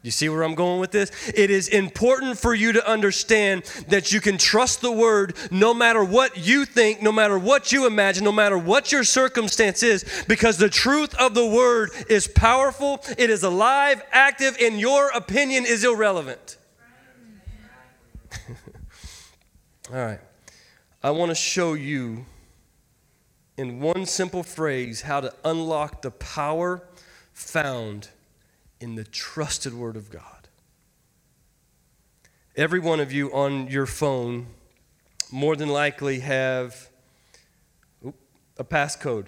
You 0.03 0.09
see 0.09 0.29
where 0.29 0.41
I'm 0.41 0.55
going 0.55 0.79
with 0.79 0.89
this? 0.89 1.11
It 1.27 1.51
is 1.51 1.67
important 1.67 2.39
for 2.39 2.55
you 2.55 2.71
to 2.71 2.89
understand 2.89 3.63
that 3.87 4.11
you 4.11 4.19
can 4.19 4.39
trust 4.39 4.81
the 4.81 4.91
word 4.91 5.35
no 5.51 5.75
matter 5.75 6.03
what 6.03 6.37
you 6.37 6.65
think, 6.65 7.03
no 7.03 7.11
matter 7.11 7.37
what 7.37 7.71
you 7.71 7.85
imagine, 7.85 8.23
no 8.23 8.31
matter 8.31 8.57
what 8.57 8.91
your 8.91 9.03
circumstance 9.03 9.83
is, 9.83 10.03
because 10.27 10.57
the 10.57 10.69
truth 10.69 11.13
of 11.15 11.35
the 11.35 11.45
word 11.45 11.91
is 12.09 12.27
powerful, 12.27 12.99
it 13.15 13.29
is 13.29 13.43
alive, 13.43 14.01
active, 14.11 14.57
and 14.59 14.79
your 14.79 15.09
opinion 15.09 15.65
is 15.67 15.83
irrelevant. 15.83 16.57
All 19.91 19.97
right. 19.97 20.19
I 21.03 21.11
want 21.11 21.29
to 21.29 21.35
show 21.35 21.73
you 21.73 22.25
in 23.55 23.79
one 23.79 24.07
simple 24.07 24.41
phrase 24.41 25.01
how 25.01 25.21
to 25.21 25.31
unlock 25.45 26.01
the 26.01 26.11
power 26.11 26.81
found 27.33 28.09
in 28.81 28.95
the 28.95 29.03
trusted 29.03 29.73
Word 29.73 29.95
of 29.95 30.09
God. 30.09 30.49
Every 32.57 32.79
one 32.79 32.99
of 32.99 33.11
you 33.11 33.31
on 33.31 33.67
your 33.67 33.85
phone 33.85 34.47
more 35.31 35.55
than 35.55 35.69
likely 35.69 36.19
have 36.19 36.89
a 38.57 38.63
passcode. 38.63 39.27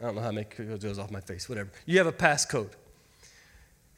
I 0.00 0.04
don't 0.04 0.14
know 0.14 0.20
how 0.20 0.28
to 0.28 0.32
make 0.32 0.56
goes 0.80 0.98
off 0.98 1.10
my 1.10 1.20
face, 1.20 1.48
whatever. 1.48 1.70
You 1.86 1.98
have 1.98 2.06
a 2.06 2.12
passcode. 2.12 2.70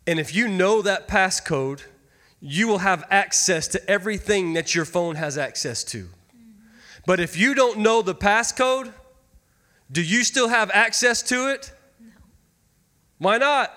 And 0.07 0.19
if 0.19 0.35
you 0.35 0.49
know 0.49 0.81
that 0.81 1.09
passcode, 1.09 1.83
you 2.41 2.67
will 2.67 2.79
have 2.79 3.05
access 3.11 3.69
to 3.69 3.91
everything 3.91 4.55
that 4.55 4.75
your 4.75 4.87
phone 4.87 5.17
has 5.17 5.37
access 5.37 5.85
to. 5.85 6.09
But 7.07 7.21
if 7.21 7.37
you 7.37 7.55
don't 7.55 7.81
know 7.81 8.01
the 8.01 8.15
passcode, 8.15 8.93
do 9.93 10.03
you 10.03 10.25
still 10.25 10.49
have 10.49 10.71
access 10.71 11.21
to 11.25 11.51
it? 11.51 11.73
Why 13.21 13.37
not? 13.37 13.71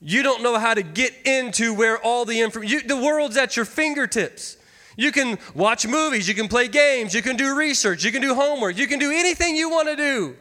You 0.00 0.22
don't 0.22 0.42
know 0.42 0.58
how 0.58 0.74
to 0.74 0.82
get 0.82 1.14
into 1.24 1.72
where 1.72 1.96
all 1.98 2.24
the 2.24 2.40
information, 2.40 2.86
the 2.86 2.96
world's 2.96 3.36
at 3.36 3.56
your 3.56 3.64
fingertips. 3.64 4.56
You 4.96 5.12
can 5.12 5.38
watch 5.54 5.86
movies, 5.86 6.28
you 6.28 6.34
can 6.34 6.48
play 6.48 6.66
games, 6.66 7.14
you 7.14 7.22
can 7.22 7.36
do 7.36 7.56
research, 7.56 8.04
you 8.04 8.10
can 8.10 8.20
do 8.20 8.34
homework, 8.34 8.76
you 8.76 8.88
can 8.88 8.98
do 8.98 9.12
anything 9.12 9.54
you 9.54 9.70
want 9.70 9.88
to 9.88 9.96
do. 9.96 10.36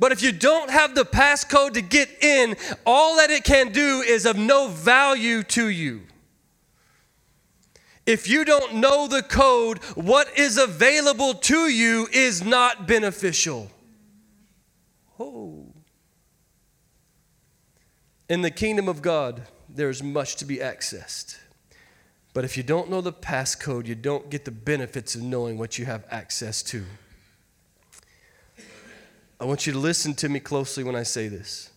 But 0.00 0.10
if 0.10 0.22
you 0.22 0.32
don't 0.32 0.70
have 0.70 0.94
the 0.94 1.04
passcode 1.04 1.74
to 1.74 1.82
get 1.82 2.22
in, 2.22 2.56
all 2.86 3.16
that 3.18 3.30
it 3.30 3.44
can 3.44 3.72
do 3.72 4.00
is 4.00 4.24
of 4.24 4.38
no 4.38 4.68
value 4.68 5.42
to 5.44 5.68
you. 5.68 6.02
If 8.06 8.26
you 8.26 8.46
don't 8.46 8.76
know 8.76 9.06
the 9.06 9.22
code, 9.22 9.82
what 9.94 10.38
is 10.38 10.56
available 10.56 11.34
to 11.34 11.68
you 11.68 12.08
is 12.10 12.42
not 12.42 12.88
beneficial. 12.88 13.70
Oh. 15.20 15.63
In 18.28 18.40
the 18.40 18.50
kingdom 18.50 18.88
of 18.88 19.02
God, 19.02 19.42
there's 19.68 20.02
much 20.02 20.36
to 20.36 20.44
be 20.44 20.56
accessed. 20.58 21.38
But 22.32 22.44
if 22.44 22.56
you 22.56 22.62
don't 22.62 22.90
know 22.90 23.00
the 23.00 23.12
passcode, 23.12 23.86
you 23.86 23.94
don't 23.94 24.30
get 24.30 24.44
the 24.44 24.50
benefits 24.50 25.14
of 25.14 25.22
knowing 25.22 25.58
what 25.58 25.78
you 25.78 25.84
have 25.84 26.04
access 26.10 26.62
to. 26.64 26.84
I 29.38 29.44
want 29.44 29.66
you 29.66 29.72
to 29.72 29.78
listen 29.78 30.14
to 30.14 30.28
me 30.28 30.40
closely 30.40 30.82
when 30.82 30.96
I 30.96 31.02
say 31.02 31.28
this. 31.28 31.70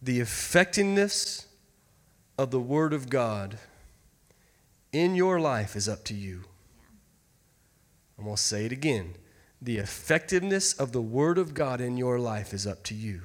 The 0.00 0.20
effectiveness 0.20 1.46
of 2.38 2.50
the 2.50 2.60
Word 2.60 2.94
of 2.94 3.10
God 3.10 3.58
in 4.92 5.14
your 5.14 5.38
life 5.38 5.76
is 5.76 5.88
up 5.88 6.04
to 6.04 6.14
you. 6.14 6.44
I'm 8.18 8.24
going 8.24 8.36
to 8.36 8.42
say 8.42 8.64
it 8.64 8.72
again. 8.72 9.16
The 9.60 9.76
effectiveness 9.76 10.72
of 10.72 10.92
the 10.92 11.02
Word 11.02 11.36
of 11.36 11.52
God 11.52 11.80
in 11.80 11.98
your 11.98 12.18
life 12.18 12.54
is 12.54 12.66
up 12.66 12.82
to 12.84 12.94
you. 12.94 13.22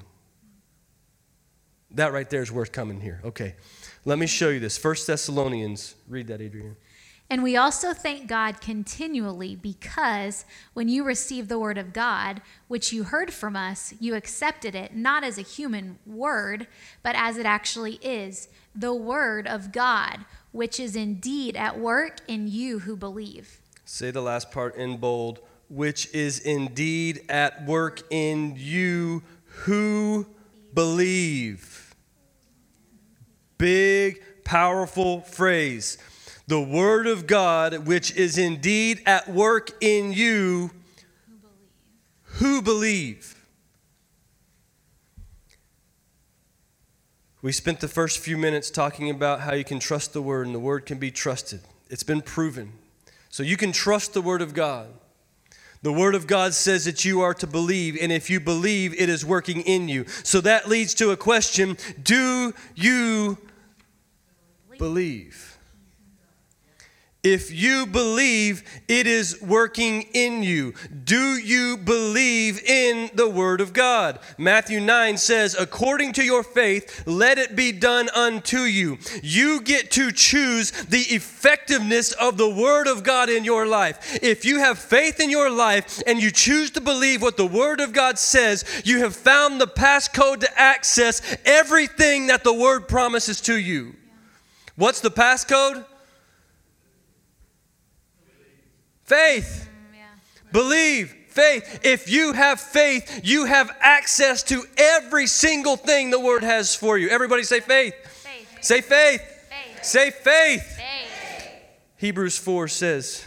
That 1.92 2.12
right 2.14 2.30
there 2.30 2.42
is 2.42 2.52
worth 2.52 2.72
coming 2.72 3.02
here. 3.02 3.22
Okay. 3.24 3.56
Let 4.04 4.20
me 4.20 4.28
show 4.28 4.50
you 4.50 4.60
this. 4.60 4.78
First 4.78 5.08
Thessalonians. 5.08 5.96
Read 6.08 6.28
that, 6.28 6.42
Adrian. 6.42 6.76
And 7.28 7.42
we 7.42 7.58
also 7.58 7.92
thank 7.92 8.28
God 8.28 8.62
continually 8.62 9.56
because 9.56 10.46
when 10.74 10.88
you 10.88 11.04
received 11.04 11.50
the 11.50 11.58
word 11.58 11.80
of 11.80 11.92
God, 11.92 12.42
which 12.68 12.94
you 12.94 13.06
heard 13.06 13.34
from 13.34 13.56
us, 13.56 13.96
you 14.00 14.14
accepted 14.14 14.76
it 14.76 14.96
not 14.96 15.24
as 15.24 15.40
a 15.40 15.42
human 15.42 15.98
word, 16.06 16.68
but 17.02 17.16
as 17.16 17.38
it 17.38 17.48
actually 17.48 17.94
is 17.96 18.48
the 18.76 18.94
word 18.94 19.48
of 19.48 19.72
God, 19.72 20.26
which 20.52 20.80
is 20.80 20.96
indeed 20.96 21.56
at 21.56 21.80
work 21.80 22.20
in 22.28 22.48
you 22.48 22.80
who 22.80 22.96
believe. 22.96 23.60
Say 23.86 24.12
the 24.12 24.22
last 24.22 24.52
part 24.52 24.76
in 24.76 24.98
bold, 24.98 25.40
which 25.68 26.14
is 26.14 26.40
indeed 26.40 27.26
at 27.28 27.66
work 27.66 28.04
in 28.12 28.54
you 28.56 29.24
who 29.46 30.28
believe. 30.76 31.96
Big, 33.58 34.22
powerful 34.44 35.22
phrase. 35.22 35.98
The 36.48 36.62
Word 36.62 37.08
of 37.08 37.26
God, 37.26 37.88
which 37.88 38.16
is 38.16 38.38
indeed 38.38 39.02
at 39.06 39.28
work 39.28 39.72
in 39.82 40.14
you 40.14 40.70
who 42.24 42.62
believe. 42.62 43.32
We 47.42 47.52
spent 47.52 47.80
the 47.80 47.88
first 47.88 48.20
few 48.20 48.38
minutes 48.38 48.70
talking 48.70 49.10
about 49.10 49.42
how 49.42 49.54
you 49.54 49.64
can 49.64 49.80
trust 49.80 50.14
the 50.14 50.22
Word 50.22 50.46
and 50.48 50.56
the 50.56 50.60
Word 50.60 50.86
can 50.86 50.98
be 50.98 51.12
trusted. 51.12 51.62
It's 51.90 52.04
been 52.04 52.22
proven. 52.22 52.74
So 53.30 53.44
you 53.44 53.56
can 53.56 53.72
trust 53.72 54.14
the 54.14 54.22
Word 54.22 54.42
of 54.42 54.54
God. 54.54 54.88
The 55.86 55.94
Word 55.94 56.16
of 56.16 56.26
God 56.26 56.56
says 56.56 56.86
that 56.86 57.06
you 57.06 57.22
are 57.22 57.36
to 57.36 57.46
believe, 57.46 57.96
and 58.02 58.12
if 58.12 58.28
you 58.28 58.40
believe, 58.40 59.00
it 59.00 59.08
is 59.08 59.24
working 59.24 59.62
in 59.62 59.88
you. 59.88 60.08
So 60.24 60.42
that 60.42 60.68
leads 60.68 60.96
to 60.96 61.12
a 61.12 61.16
question 61.16 61.78
Do 62.02 62.56
you 62.74 63.38
believe? 64.80 65.55
If 67.26 67.52
you 67.52 67.88
believe, 67.88 68.64
it 68.88 69.08
is 69.08 69.42
working 69.42 70.04
in 70.14 70.44
you. 70.44 70.76
Do 71.06 71.38
you 71.38 71.76
believe 71.76 72.62
in 72.62 73.10
the 73.16 73.28
Word 73.28 73.62
of 73.62 73.74
God? 73.74 74.20
Matthew 74.38 74.80
9 74.80 75.18
says, 75.18 75.56
According 75.60 76.14
to 76.14 76.24
your 76.24 76.44
faith, 76.44 77.02
let 77.08 77.40
it 77.40 77.56
be 77.56 77.72
done 77.72 78.10
unto 78.10 78.60
you. 78.60 79.00
You 79.24 79.62
get 79.62 79.90
to 79.92 80.12
choose 80.12 80.70
the 80.70 81.00
effectiveness 81.00 82.12
of 82.12 82.38
the 82.38 82.48
Word 82.48 82.86
of 82.86 83.02
God 83.02 83.30
in 83.30 83.44
your 83.44 83.66
life. 83.66 84.20
If 84.22 84.46
you 84.46 84.60
have 84.60 84.78
faith 84.78 85.20
in 85.20 85.32
your 85.32 85.50
life 85.50 86.04
and 86.06 86.22
you 86.22 86.30
choose 86.30 86.70
to 86.72 86.82
believe 86.82 87.24
what 87.24 87.38
the 87.38 87.48
Word 87.48 87.80
of 87.80 87.92
God 87.92 88.20
says, 88.20 88.84
you 88.86 89.00
have 89.00 89.16
found 89.16 89.60
the 89.60 89.66
passcode 89.66 90.42
to 90.42 90.62
access 90.62 91.24
everything 91.44 92.28
that 92.28 92.44
the 92.44 92.54
Word 92.54 92.88
promises 92.88 93.42
to 93.42 93.58
you. 93.58 93.96
What's 94.76 95.00
the 95.00 95.10
passcode? 95.10 95.86
Faith. 99.06 99.70
Mm, 99.70 99.98
yeah. 99.98 100.52
Believe. 100.52 101.16
Faith. 101.30 101.82
If 101.84 102.10
you 102.10 102.32
have 102.32 102.62
faith, 102.62 103.22
you 103.24 103.44
have 103.46 103.70
access 103.82 104.42
to 104.44 104.64
every 104.78 105.28
single 105.28 105.76
thing 105.76 106.10
the 106.10 106.20
Word 106.20 106.44
has 106.44 106.74
for 106.76 106.98
you. 106.98 107.10
Everybody 107.10 107.44
say 107.44 107.60
faith. 107.60 107.94
Faith. 108.06 108.58
Say 108.62 108.82
faith. 108.82 109.22
Faith. 109.22 109.84
Say 109.84 110.12
faith. 110.12 110.64
Faith. 110.64 111.52
Hebrews 111.98 112.38
4 112.38 112.68
says, 112.70 113.26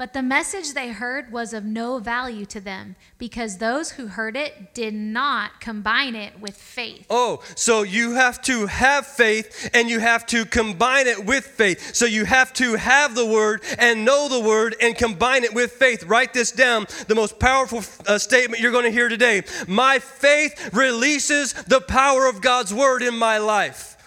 But 0.00 0.14
the 0.14 0.22
message 0.22 0.72
they 0.72 0.92
heard 0.92 1.30
was 1.30 1.52
of 1.52 1.66
no 1.66 1.98
value 1.98 2.46
to 2.46 2.58
them 2.58 2.96
because 3.18 3.58
those 3.58 3.90
who 3.90 4.06
heard 4.06 4.34
it 4.34 4.72
did 4.72 4.94
not 4.94 5.60
combine 5.60 6.16
it 6.16 6.40
with 6.40 6.56
faith. 6.56 7.04
Oh, 7.10 7.42
so 7.54 7.82
you 7.82 8.12
have 8.12 8.40
to 8.44 8.64
have 8.64 9.06
faith 9.06 9.68
and 9.74 9.90
you 9.90 10.00
have 10.00 10.24
to 10.28 10.46
combine 10.46 11.06
it 11.06 11.26
with 11.26 11.44
faith. 11.44 11.94
So 11.94 12.06
you 12.06 12.24
have 12.24 12.54
to 12.54 12.76
have 12.76 13.14
the 13.14 13.26
word 13.26 13.62
and 13.78 14.06
know 14.06 14.26
the 14.30 14.40
word 14.40 14.74
and 14.80 14.96
combine 14.96 15.44
it 15.44 15.52
with 15.52 15.72
faith. 15.72 16.04
Write 16.04 16.32
this 16.32 16.50
down 16.50 16.86
the 17.06 17.14
most 17.14 17.38
powerful 17.38 17.82
uh, 18.06 18.16
statement 18.16 18.62
you're 18.62 18.72
going 18.72 18.86
to 18.86 18.90
hear 18.90 19.10
today. 19.10 19.42
My 19.68 19.98
faith 19.98 20.72
releases 20.72 21.52
the 21.52 21.82
power 21.82 22.26
of 22.26 22.40
God's 22.40 22.72
word 22.72 23.02
in 23.02 23.18
my 23.18 23.36
life. 23.36 23.98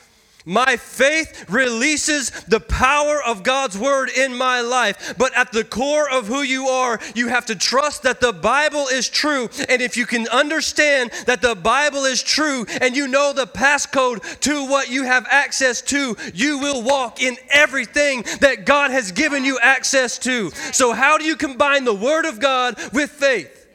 My 0.45 0.75
faith 0.75 1.49
releases 1.49 2.29
the 2.47 2.59
power 2.59 3.21
of 3.23 3.43
God's 3.43 3.77
word 3.77 4.09
in 4.09 4.35
my 4.35 4.61
life. 4.61 5.15
But 5.17 5.35
at 5.37 5.51
the 5.51 5.63
core 5.63 6.09
of 6.09 6.27
who 6.27 6.41
you 6.41 6.67
are, 6.67 6.99
you 7.15 7.29
have 7.29 7.45
to 7.45 7.55
trust 7.55 8.03
that 8.03 8.19
the 8.19 8.33
Bible 8.33 8.87
is 8.87 9.07
true. 9.07 9.49
And 9.69 9.81
if 9.81 9.95
you 9.95 10.05
can 10.05 10.27
understand 10.27 11.11
that 11.27 11.41
the 11.41 11.55
Bible 11.55 12.03
is 12.03 12.21
true 12.21 12.65
and 12.81 12.95
you 12.95 13.07
know 13.07 13.31
the 13.31 13.47
passcode 13.47 14.39
to 14.41 14.67
what 14.67 14.89
you 14.89 15.03
have 15.03 15.25
access 15.29 15.81
to, 15.83 16.17
you 16.33 16.59
will 16.59 16.83
walk 16.83 17.21
in 17.21 17.37
everything 17.49 18.23
that 18.41 18.65
God 18.65 18.91
has 18.91 19.11
given 19.11 19.45
you 19.45 19.59
access 19.59 20.17
to. 20.19 20.49
So, 20.51 20.91
how 20.93 21.17
do 21.17 21.23
you 21.23 21.35
combine 21.35 21.85
the 21.85 21.93
word 21.93 22.25
of 22.25 22.39
God 22.39 22.77
with 22.91 23.11
faith? 23.11 23.67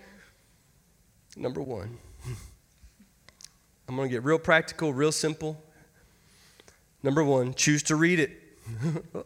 Number 1.37 1.63
one, 1.63 1.99
I'm 3.89 3.97
going 3.97 4.09
to 4.09 4.13
get 4.13 4.25
real 4.25 4.39
practical, 4.39 4.93
real 4.93 5.13
simple. 5.13 5.63
Number 7.09 7.25
one, 7.25 7.55
choose 7.55 7.83
to 7.85 7.97
read 7.97 8.21
it. 8.21 8.33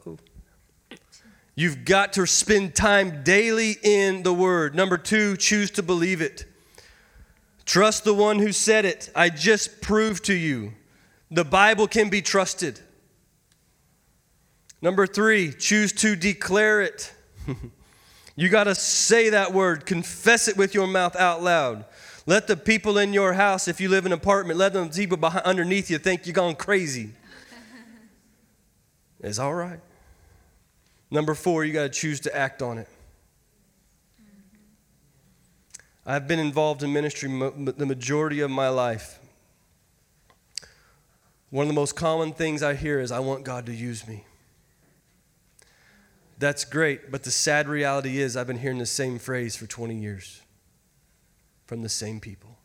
You've 1.57 1.85
got 1.85 2.13
to 2.13 2.29
spend 2.29 2.77
time 2.77 3.25
daily 3.25 3.75
in 3.83 4.23
the 4.23 4.33
Word. 4.33 4.77
Number 4.77 4.97
two, 4.97 5.37
choose 5.37 5.69
to 5.73 5.83
believe 5.83 6.21
it. 6.21 6.45
Trust 7.65 8.05
the 8.05 8.15
one 8.15 8.39
who 8.39 8.53
said 8.53 8.85
it. 8.85 9.11
I 9.17 9.31
just 9.31 9.81
proved 9.81 10.27
to 10.27 10.33
you. 10.33 10.75
The 11.33 11.45
Bible 11.45 11.89
can 11.89 12.09
be 12.09 12.23
trusted. 12.23 12.79
Number 14.81 15.05
three, 15.05 15.53
choose 15.53 15.93
to 15.95 16.15
declare 16.15 16.83
it. 16.83 17.13
you 18.37 18.49
got 18.49 18.65
to 18.65 18.77
say 18.77 19.31
that 19.31 19.53
word, 19.53 19.87
confess 19.87 20.47
it 20.47 20.57
with 20.57 20.73
your 20.73 20.87
mouth 20.87 21.17
out 21.17 21.43
loud. 21.43 21.85
Let 22.27 22.47
the 22.47 22.57
people 22.57 22.97
in 22.99 23.13
your 23.13 23.33
house, 23.33 23.67
if 23.67 23.81
you 23.81 23.89
live 23.89 24.07
in 24.07 24.13
an 24.13 24.19
apartment, 24.19 24.57
let 24.57 24.73
them 24.73 24.89
people 24.91 25.17
behind, 25.17 25.45
underneath 25.45 25.91
you 25.91 25.99
think 25.99 26.29
you're 26.29 26.33
gone 26.33 26.55
crazy. 26.55 27.15
It's 29.23 29.39
all 29.39 29.55
right. 29.55 29.81
Number 31.11 31.35
four, 31.35 31.65
you 31.65 31.73
got 31.73 31.83
to 31.83 31.89
choose 31.89 32.21
to 32.21 32.37
act 32.37 32.63
on 32.63 32.79
it. 32.79 32.89
I've 36.05 36.27
been 36.27 36.41
involved 36.41 36.83
in 36.83 36.93
ministry 36.93 37.29
the 37.29 37.87
majority 37.87 38.41
of 38.41 38.51
my 38.51 38.69
life. 38.69 39.21
One 41.51 41.65
of 41.65 41.69
the 41.69 41.75
most 41.75 41.95
common 41.95 42.33
things 42.33 42.63
I 42.63 42.75
hear 42.75 42.99
is, 42.99 43.13
I 43.13 43.21
want 43.21 43.45
God 43.45 43.67
to 43.67 43.75
use 43.75 44.09
me. 44.09 44.25
That's 46.39 46.65
great, 46.65 47.13
but 47.13 47.23
the 47.23 47.31
sad 47.31 47.69
reality 47.69 48.19
is, 48.19 48.37
I've 48.37 48.47
been 48.47 48.59
hearing 48.59 48.79
the 48.79 48.87
same 48.87 49.19
phrase 49.19 49.55
for 49.55 49.67
20 49.67 49.95
years 49.95 50.41
from 51.67 51.83
the 51.83 51.89
same 51.89 52.19
people. 52.19 52.57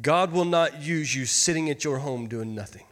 God 0.00 0.32
will 0.32 0.46
not 0.46 0.80
use 0.82 1.14
you 1.14 1.26
sitting 1.26 1.68
at 1.68 1.84
your 1.84 1.98
home 1.98 2.26
doing 2.26 2.54
nothing. 2.54 2.84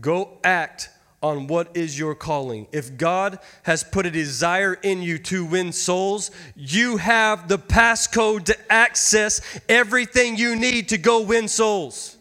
Go 0.00 0.38
act 0.42 0.88
on 1.22 1.46
what 1.46 1.74
is 1.76 1.98
your 1.98 2.14
calling. 2.14 2.66
If 2.72 2.96
God 2.96 3.38
has 3.62 3.82
put 3.82 4.06
a 4.06 4.10
desire 4.10 4.74
in 4.74 5.02
you 5.02 5.18
to 5.18 5.44
win 5.44 5.72
souls, 5.72 6.30
you 6.54 6.98
have 6.98 7.48
the 7.48 7.58
passcode 7.58 8.44
to 8.44 8.72
access 8.72 9.40
everything 9.68 10.36
you 10.36 10.56
need 10.56 10.88
to 10.90 10.98
go 10.98 11.22
win 11.22 11.48
souls. 11.48 12.16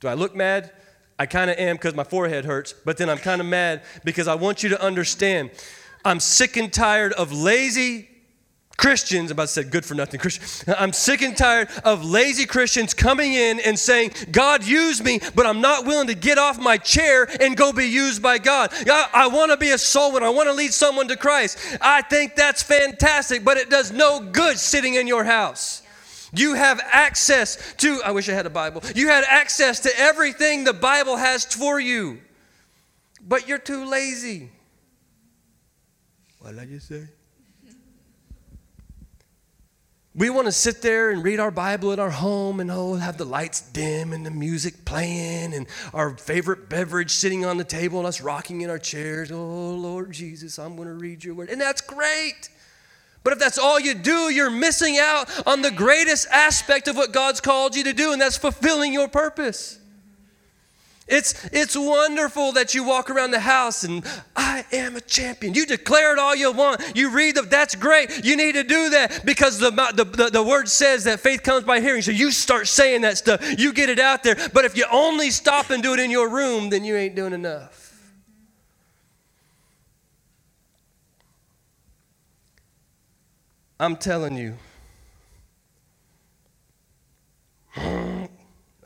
Do 0.00 0.08
I 0.08 0.14
look 0.14 0.34
mad? 0.34 0.72
I 1.18 1.26
kind 1.26 1.50
of 1.50 1.58
am 1.58 1.76
because 1.76 1.94
my 1.94 2.04
forehead 2.04 2.46
hurts, 2.46 2.72
but 2.72 2.96
then 2.96 3.10
I'm 3.10 3.18
kind 3.18 3.42
of 3.42 3.46
mad 3.46 3.82
because 4.04 4.26
I 4.26 4.34
want 4.34 4.62
you 4.62 4.70
to 4.70 4.82
understand 4.82 5.50
I'm 6.04 6.20
sick 6.20 6.56
and 6.56 6.72
tired 6.72 7.12
of 7.12 7.32
lazy 7.32 8.09
Christians, 8.80 9.30
I'm 9.30 9.34
about 9.34 9.42
to 9.42 9.48
say 9.48 9.62
good 9.64 9.84
for 9.84 9.92
nothing 9.92 10.18
Christians. 10.18 10.64
I'm 10.66 10.94
sick 10.94 11.20
and 11.20 11.36
tired 11.36 11.68
of 11.84 12.02
lazy 12.02 12.46
Christians 12.46 12.94
coming 12.94 13.34
in 13.34 13.60
and 13.60 13.78
saying, 13.78 14.12
God 14.30 14.64
use 14.64 15.04
me, 15.04 15.20
but 15.34 15.44
I'm 15.44 15.60
not 15.60 15.84
willing 15.84 16.06
to 16.06 16.14
get 16.14 16.38
off 16.38 16.58
my 16.58 16.78
chair 16.78 17.28
and 17.42 17.58
go 17.58 17.74
be 17.74 17.84
used 17.84 18.22
by 18.22 18.38
God. 18.38 18.72
I, 18.72 19.06
I 19.12 19.26
want 19.28 19.50
to 19.50 19.58
be 19.58 19.72
a 19.72 19.76
soul 19.76 20.14
winner. 20.14 20.24
I 20.24 20.30
want 20.30 20.48
to 20.48 20.54
lead 20.54 20.72
someone 20.72 21.08
to 21.08 21.16
Christ. 21.18 21.58
I 21.82 22.00
think 22.00 22.36
that's 22.36 22.62
fantastic, 22.62 23.44
but 23.44 23.58
it 23.58 23.68
does 23.68 23.92
no 23.92 24.18
good 24.18 24.56
sitting 24.58 24.94
in 24.94 25.06
your 25.06 25.24
house. 25.24 25.82
You 26.32 26.54
have 26.54 26.80
access 26.90 27.74
to, 27.74 28.00
I 28.02 28.12
wish 28.12 28.30
I 28.30 28.32
had 28.32 28.46
a 28.46 28.50
Bible. 28.50 28.82
You 28.94 29.08
had 29.08 29.24
access 29.24 29.80
to 29.80 29.90
everything 29.98 30.64
the 30.64 30.72
Bible 30.72 31.18
has 31.18 31.44
for 31.44 31.78
you, 31.78 32.18
but 33.20 33.46
you're 33.46 33.58
too 33.58 33.84
lazy. 33.84 34.50
What 36.38 36.52
did 36.52 36.60
I 36.60 36.64
just 36.64 36.88
say? 36.88 37.08
We 40.20 40.28
want 40.28 40.48
to 40.48 40.52
sit 40.52 40.82
there 40.82 41.08
and 41.08 41.24
read 41.24 41.40
our 41.40 41.50
Bible 41.50 41.92
at 41.92 41.98
our 41.98 42.10
home 42.10 42.60
and 42.60 42.70
oh, 42.70 42.96
have 42.96 43.16
the 43.16 43.24
lights 43.24 43.62
dim 43.62 44.12
and 44.12 44.26
the 44.26 44.30
music 44.30 44.84
playing 44.84 45.54
and 45.54 45.66
our 45.94 46.14
favorite 46.14 46.68
beverage 46.68 47.10
sitting 47.10 47.46
on 47.46 47.56
the 47.56 47.64
table 47.64 48.00
and 48.00 48.06
us 48.06 48.20
rocking 48.20 48.60
in 48.60 48.68
our 48.68 48.78
chairs. 48.78 49.32
Oh, 49.32 49.70
Lord 49.70 50.12
Jesus, 50.12 50.58
I'm 50.58 50.76
going 50.76 50.88
to 50.88 50.94
read 50.94 51.24
your 51.24 51.34
word. 51.34 51.48
And 51.48 51.58
that's 51.58 51.80
great. 51.80 52.50
But 53.24 53.32
if 53.32 53.38
that's 53.38 53.56
all 53.56 53.80
you 53.80 53.94
do, 53.94 54.30
you're 54.30 54.50
missing 54.50 54.98
out 54.98 55.46
on 55.46 55.62
the 55.62 55.70
greatest 55.70 56.28
aspect 56.28 56.86
of 56.86 56.96
what 56.96 57.12
God's 57.12 57.40
called 57.40 57.74
you 57.74 57.84
to 57.84 57.94
do, 57.94 58.12
and 58.12 58.20
that's 58.20 58.36
fulfilling 58.36 58.92
your 58.92 59.08
purpose. 59.08 59.79
It's, 61.10 61.44
it's 61.52 61.76
wonderful 61.76 62.52
that 62.52 62.74
you 62.74 62.84
walk 62.84 63.10
around 63.10 63.32
the 63.32 63.40
house 63.40 63.82
and 63.82 64.04
I 64.36 64.64
am 64.72 64.96
a 64.96 65.00
champion. 65.00 65.54
You 65.54 65.66
declare 65.66 66.12
it 66.12 66.18
all 66.18 66.36
you 66.36 66.52
want. 66.52 66.80
You 66.94 67.10
read 67.10 67.34
the, 67.34 67.42
that's 67.42 67.74
great. 67.74 68.24
You 68.24 68.36
need 68.36 68.52
to 68.52 68.62
do 68.62 68.90
that 68.90 69.22
because 69.24 69.58
the, 69.58 69.70
the, 69.70 70.04
the, 70.04 70.30
the 70.30 70.42
word 70.42 70.68
says 70.68 71.04
that 71.04 71.20
faith 71.20 71.42
comes 71.42 71.64
by 71.64 71.80
hearing. 71.80 72.02
So 72.02 72.12
you 72.12 72.30
start 72.30 72.68
saying 72.68 73.02
that 73.02 73.18
stuff. 73.18 73.58
You 73.58 73.72
get 73.72 73.88
it 73.88 73.98
out 73.98 74.22
there. 74.22 74.36
But 74.54 74.64
if 74.64 74.76
you 74.76 74.86
only 74.90 75.30
stop 75.30 75.70
and 75.70 75.82
do 75.82 75.94
it 75.94 76.00
in 76.00 76.10
your 76.10 76.30
room, 76.30 76.70
then 76.70 76.84
you 76.84 76.96
ain't 76.96 77.16
doing 77.16 77.32
enough. 77.32 77.90
I'm 83.80 83.96
telling 83.96 84.36
you. 84.36 84.56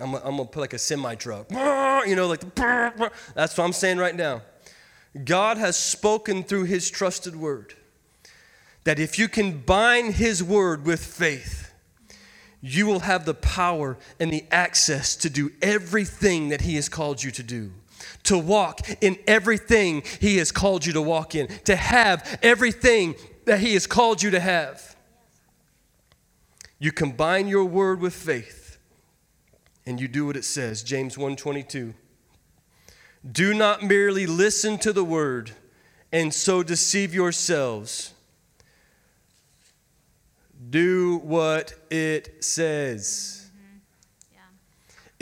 I'm, 0.05 0.15
I'm 0.17 0.37
gonna 0.37 0.45
put 0.45 0.61
like 0.61 0.75
a 0.75 0.79
semi 0.79 1.15
truck, 1.15 1.51
you 1.51 2.15
know, 2.15 2.27
like 2.29 2.55
that's 2.55 3.57
what 3.57 3.61
I'm 3.61 3.73
saying 3.73 3.97
right 3.97 4.15
now. 4.15 4.43
God 5.25 5.57
has 5.57 5.77
spoken 5.77 6.43
through 6.43 6.65
his 6.65 6.91
trusted 6.91 7.35
word 7.35 7.75
that 8.85 8.99
if 8.99 9.19
you 9.19 9.29
combine 9.29 10.13
his 10.13 10.43
word 10.43 10.85
with 10.85 11.03
faith, 11.03 11.73
you 12.61 12.85
will 12.87 13.01
have 13.01 13.25
the 13.25 13.33
power 13.33 13.97
and 14.21 14.31
the 14.31 14.45
access 14.51 15.17
to 15.17 15.31
do 15.31 15.51
everything 15.63 16.51
that 16.51 16.61
he 16.63 16.75
has 16.75 16.91
called 16.91 17.23
you 17.23 17.31
to 17.31 17.43
do. 17.43 17.73
To 18.25 18.37
walk 18.37 18.81
in 19.01 19.19
everything 19.27 20.03
he 20.21 20.37
has 20.37 20.53
called 20.53 20.85
you 20.85 20.93
to 20.93 21.01
walk 21.01 21.35
in, 21.35 21.49
to 21.65 21.77
have 21.77 22.39
everything 22.43 23.15
that 23.47 23.61
he 23.61 23.73
has 23.73 23.87
called 23.87 24.23
you 24.23 24.31
to 24.33 24.41
have. 24.41 24.97
You 26.79 26.93
combine 26.93 27.49
your 27.49 27.65
word 27.65 28.01
with 28.01 28.13
faith 28.13 28.64
and 29.87 30.01
you 30.01 30.09
do 30.09 30.27
what 30.27 30.37
it 30.37 30.45
says, 30.45 30.83
James 30.83 31.17
1:22. 31.17 31.95
Do 33.31 33.55
not 33.55 33.83
merely 33.83 34.27
listen 34.27 34.79
to 34.79 34.93
the 34.93 35.05
word 35.05 35.53
and 36.13 36.33
so 36.33 36.63
deceive 36.63 37.15
yourselves. 37.15 38.13
Do 40.71 41.19
what 41.19 41.75
it 41.91 42.45
says. 42.45 43.44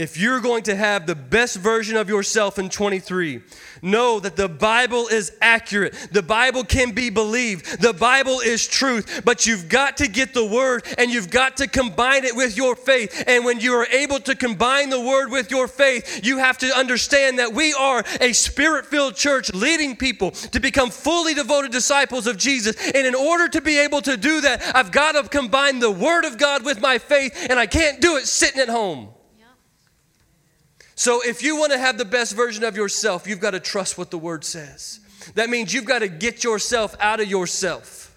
If 0.03 0.17
you're 0.17 0.41
going 0.41 0.65
to 0.65 0.75
have 0.75 1.07
the 1.07 1.15
best 1.15 1.57
version 1.59 1.97
of 1.97 2.09
yourself 2.09 2.59
in 2.59 2.71
23, 2.71 3.41
know 3.83 4.19
that 4.19 4.35
the 4.35 4.49
Bible 4.49 5.07
is 5.07 5.31
accurate. 5.41 5.95
The 6.11 6.25
Bible 6.25 6.65
can 6.65 6.91
be 6.91 7.09
believed. 7.09 7.81
The 7.81 7.93
Bible 7.93 8.41
is 8.41 8.67
truth. 8.67 9.23
But 9.25 9.47
you've 9.47 9.69
got 9.69 9.99
to 9.99 10.09
get 10.09 10.35
the 10.35 10.45
Word 10.45 10.85
and 10.99 11.12
you've 11.12 11.31
got 11.31 11.59
to 11.59 11.69
combine 11.69 12.25
it 12.25 12.35
with 12.35 12.57
your 12.57 12.75
faith. 12.75 13.23
And 13.29 13.45
when 13.45 13.61
you 13.61 13.75
are 13.75 13.87
able 13.93 14.19
to 14.19 14.35
combine 14.35 14.91
the 14.91 15.01
Word 15.01 15.31
with 15.31 15.53
your 15.53 15.69
faith, 15.69 16.25
you 16.25 16.38
have 16.38 16.59
to 16.59 16.77
understand 16.77 17.38
that 17.38 17.53
we 17.53 17.73
are 17.73 18.03
a 18.21 18.33
spirit 18.33 18.87
filled 18.87 19.15
church 19.15 19.55
leading 19.55 19.95
people 19.95 20.33
to 20.33 20.59
become 20.59 20.91
fully 20.91 21.33
devoted 21.33 21.71
disciples 21.71 22.27
of 22.27 22.38
Jesus. 22.38 22.75
And 22.93 23.07
in 23.07 23.15
order 23.15 23.47
to 23.51 23.61
be 23.61 23.79
able 23.79 24.03
to 24.03 24.17
do 24.17 24.41
that, 24.41 24.62
I've 24.75 24.91
got 24.91 25.12
to 25.12 25.29
combine 25.29 25.79
the 25.79 25.93
Word 25.93 26.25
of 26.25 26.38
God 26.38 26.65
with 26.65 26.81
my 26.81 26.99
faith, 26.99 27.47
and 27.49 27.57
I 27.57 27.67
can't 27.67 28.01
do 28.01 28.17
it 28.17 28.27
sitting 28.27 28.61
at 28.61 28.69
home. 28.69 29.11
So, 31.03 31.21
if 31.21 31.43
you 31.43 31.57
want 31.57 31.73
to 31.73 31.79
have 31.79 31.99
the 31.99 32.05
best 32.05 32.37
version 32.37 32.62
of 32.62 32.77
yourself, 32.77 33.27
you've 33.27 33.41
got 33.41 33.51
to 33.51 33.59
trust 33.59 33.99
what 33.99 34.12
the 34.12 34.19
word 34.19 34.45
says. 34.45 35.01
That 35.35 35.51
means 35.51 35.75
you've 35.75 35.85
got 35.85 35.99
to 35.99 36.09
get 36.09 36.45
yourself 36.45 36.95
out 37.01 37.19
of 37.19 37.27
yourself 37.27 38.17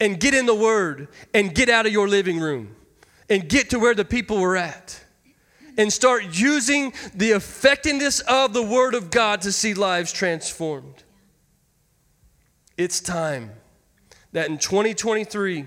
and 0.00 0.18
get 0.18 0.32
in 0.32 0.46
the 0.46 0.54
word 0.54 1.08
and 1.34 1.54
get 1.54 1.68
out 1.68 1.84
of 1.84 1.92
your 1.92 2.08
living 2.08 2.40
room 2.40 2.74
and 3.28 3.46
get 3.46 3.68
to 3.68 3.78
where 3.78 3.94
the 3.94 4.06
people 4.06 4.40
were 4.40 4.56
at 4.56 5.04
and 5.76 5.92
start 5.92 6.24
using 6.30 6.94
the 7.14 7.32
effectiveness 7.32 8.20
of 8.20 8.54
the 8.54 8.62
word 8.62 8.94
of 8.94 9.10
God 9.10 9.42
to 9.42 9.52
see 9.52 9.74
lives 9.74 10.14
transformed. 10.14 11.02
It's 12.78 13.00
time 13.00 13.50
that 14.32 14.48
in 14.48 14.56
2023, 14.56 15.66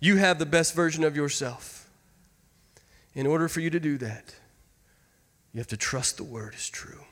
you 0.00 0.16
have 0.16 0.40
the 0.40 0.46
best 0.46 0.74
version 0.74 1.04
of 1.04 1.14
yourself. 1.14 1.88
In 3.14 3.28
order 3.28 3.46
for 3.46 3.60
you 3.60 3.70
to 3.70 3.78
do 3.78 3.96
that, 3.98 4.34
you 5.52 5.58
have 5.58 5.68
to 5.68 5.76
trust 5.76 6.16
the 6.16 6.24
word 6.24 6.54
is 6.54 6.68
true. 6.68 7.04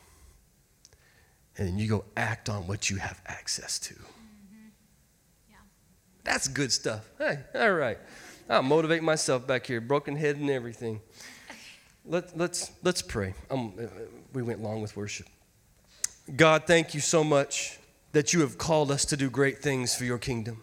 And 1.57 1.69
then 1.69 1.79
you 1.79 1.89
go 1.89 2.05
act 2.17 2.49
on 2.49 2.67
what 2.67 2.89
you 2.89 2.97
have 2.97 3.21
access 3.27 3.79
to. 3.81 3.95
Mm-hmm. 3.95 4.69
Yeah. 5.51 5.57
That's 6.25 6.49
good 6.49 6.73
stuff. 6.73 7.11
Hey, 7.19 7.41
all 7.55 7.73
right. 7.73 7.99
I'll 8.49 8.63
motivate 8.63 9.03
myself 9.03 9.47
back 9.47 9.67
here, 9.67 9.81
broken 9.81 10.17
head 10.17 10.37
and 10.37 10.51
everything. 10.51 11.01
Let, 12.05 12.37
let's, 12.37 12.73
let's 12.83 13.03
pray. 13.03 13.35
Um, 13.51 13.75
uh, 13.81 13.87
we 14.33 14.43
went 14.43 14.63
long 14.63 14.81
with 14.81 14.97
worship. 14.97 15.27
God, 16.35 16.67
thank 16.67 16.95
you 16.95 17.01
so 17.01 17.23
much 17.23 17.79
that 18.13 18.33
you 18.33 18.41
have 18.41 18.59
called 18.59 18.91
us 18.91 19.05
to 19.07 19.17
do 19.17 19.31
great 19.31 19.59
things 19.59 19.95
for 19.95 20.05
your 20.05 20.19
kingdom. 20.19 20.63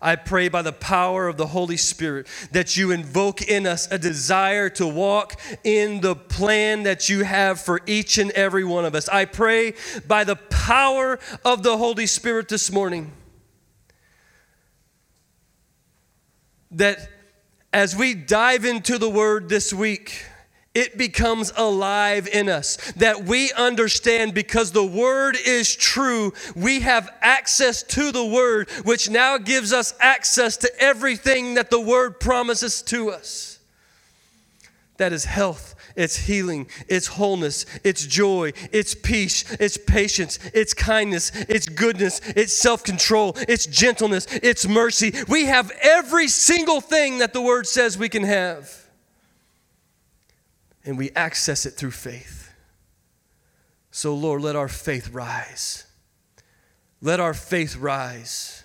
I 0.00 0.16
pray 0.16 0.48
by 0.48 0.62
the 0.62 0.72
power 0.72 1.28
of 1.28 1.36
the 1.36 1.48
Holy 1.48 1.76
Spirit 1.76 2.26
that 2.52 2.76
you 2.76 2.90
invoke 2.90 3.42
in 3.42 3.66
us 3.66 3.90
a 3.90 3.98
desire 3.98 4.68
to 4.70 4.86
walk 4.86 5.40
in 5.64 6.00
the 6.00 6.14
plan 6.14 6.82
that 6.84 7.08
you 7.08 7.24
have 7.24 7.60
for 7.60 7.80
each 7.86 8.18
and 8.18 8.30
every 8.32 8.64
one 8.64 8.84
of 8.84 8.94
us. 8.94 9.08
I 9.08 9.24
pray 9.24 9.74
by 10.06 10.24
the 10.24 10.36
power 10.36 11.18
of 11.44 11.62
the 11.62 11.78
Holy 11.78 12.06
Spirit 12.06 12.48
this 12.48 12.70
morning 12.70 13.12
that 16.70 17.08
as 17.72 17.96
we 17.96 18.14
dive 18.14 18.64
into 18.64 18.98
the 18.98 19.08
Word 19.08 19.48
this 19.48 19.72
week, 19.72 20.24
it 20.76 20.98
becomes 20.98 21.52
alive 21.56 22.28
in 22.28 22.50
us. 22.50 22.76
That 22.96 23.24
we 23.24 23.50
understand 23.54 24.34
because 24.34 24.72
the 24.72 24.84
Word 24.84 25.38
is 25.46 25.74
true, 25.74 26.34
we 26.54 26.80
have 26.80 27.10
access 27.22 27.82
to 27.84 28.12
the 28.12 28.24
Word, 28.24 28.68
which 28.84 29.08
now 29.08 29.38
gives 29.38 29.72
us 29.72 29.94
access 30.00 30.58
to 30.58 30.70
everything 30.78 31.54
that 31.54 31.70
the 31.70 31.80
Word 31.80 32.20
promises 32.20 32.82
to 32.82 33.10
us. 33.10 33.58
That 34.98 35.14
is 35.14 35.24
health, 35.24 35.74
it's 35.96 36.16
healing, 36.16 36.68
it's 36.88 37.06
wholeness, 37.06 37.64
it's 37.82 38.06
joy, 38.06 38.52
it's 38.70 38.94
peace, 38.94 39.50
it's 39.58 39.78
patience, 39.78 40.38
it's 40.52 40.74
kindness, 40.74 41.32
it's 41.48 41.70
goodness, 41.70 42.20
it's 42.36 42.54
self 42.54 42.84
control, 42.84 43.34
it's 43.48 43.64
gentleness, 43.64 44.26
it's 44.42 44.68
mercy. 44.68 45.14
We 45.26 45.46
have 45.46 45.70
every 45.80 46.28
single 46.28 46.82
thing 46.82 47.18
that 47.18 47.32
the 47.32 47.40
Word 47.40 47.66
says 47.66 47.96
we 47.96 48.10
can 48.10 48.24
have 48.24 48.85
and 50.86 50.96
we 50.96 51.10
access 51.10 51.66
it 51.66 51.72
through 51.72 51.90
faith. 51.90 52.52
So, 53.90 54.14
Lord, 54.14 54.42
let 54.42 54.56
our 54.56 54.68
faith 54.68 55.10
rise. 55.12 55.84
Let 57.02 57.18
our 57.18 57.34
faith 57.34 57.76
rise. 57.76 58.64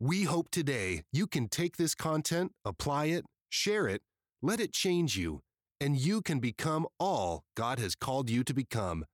We 0.00 0.24
hope 0.24 0.50
today 0.50 1.02
you 1.12 1.26
can 1.26 1.48
take 1.48 1.76
this 1.76 1.94
content, 1.94 2.52
apply 2.64 3.06
it, 3.06 3.26
share 3.50 3.86
it, 3.86 4.00
let 4.40 4.58
it 4.58 4.72
change 4.72 5.16
you 5.16 5.42
and 5.82 5.96
you 5.96 6.22
can 6.22 6.38
become 6.38 6.86
all 7.00 7.42
God 7.56 7.80
has 7.80 7.96
called 7.96 8.30
you 8.30 8.44
to 8.44 8.54
become. 8.54 9.04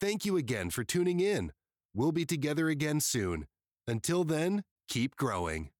Thank 0.00 0.24
you 0.24 0.36
again 0.36 0.70
for 0.70 0.84
tuning 0.84 1.18
in. 1.18 1.50
We'll 1.92 2.12
be 2.12 2.24
together 2.24 2.68
again 2.68 3.00
soon. 3.00 3.46
Until 3.88 4.22
then, 4.22 4.62
keep 4.88 5.16
growing. 5.16 5.70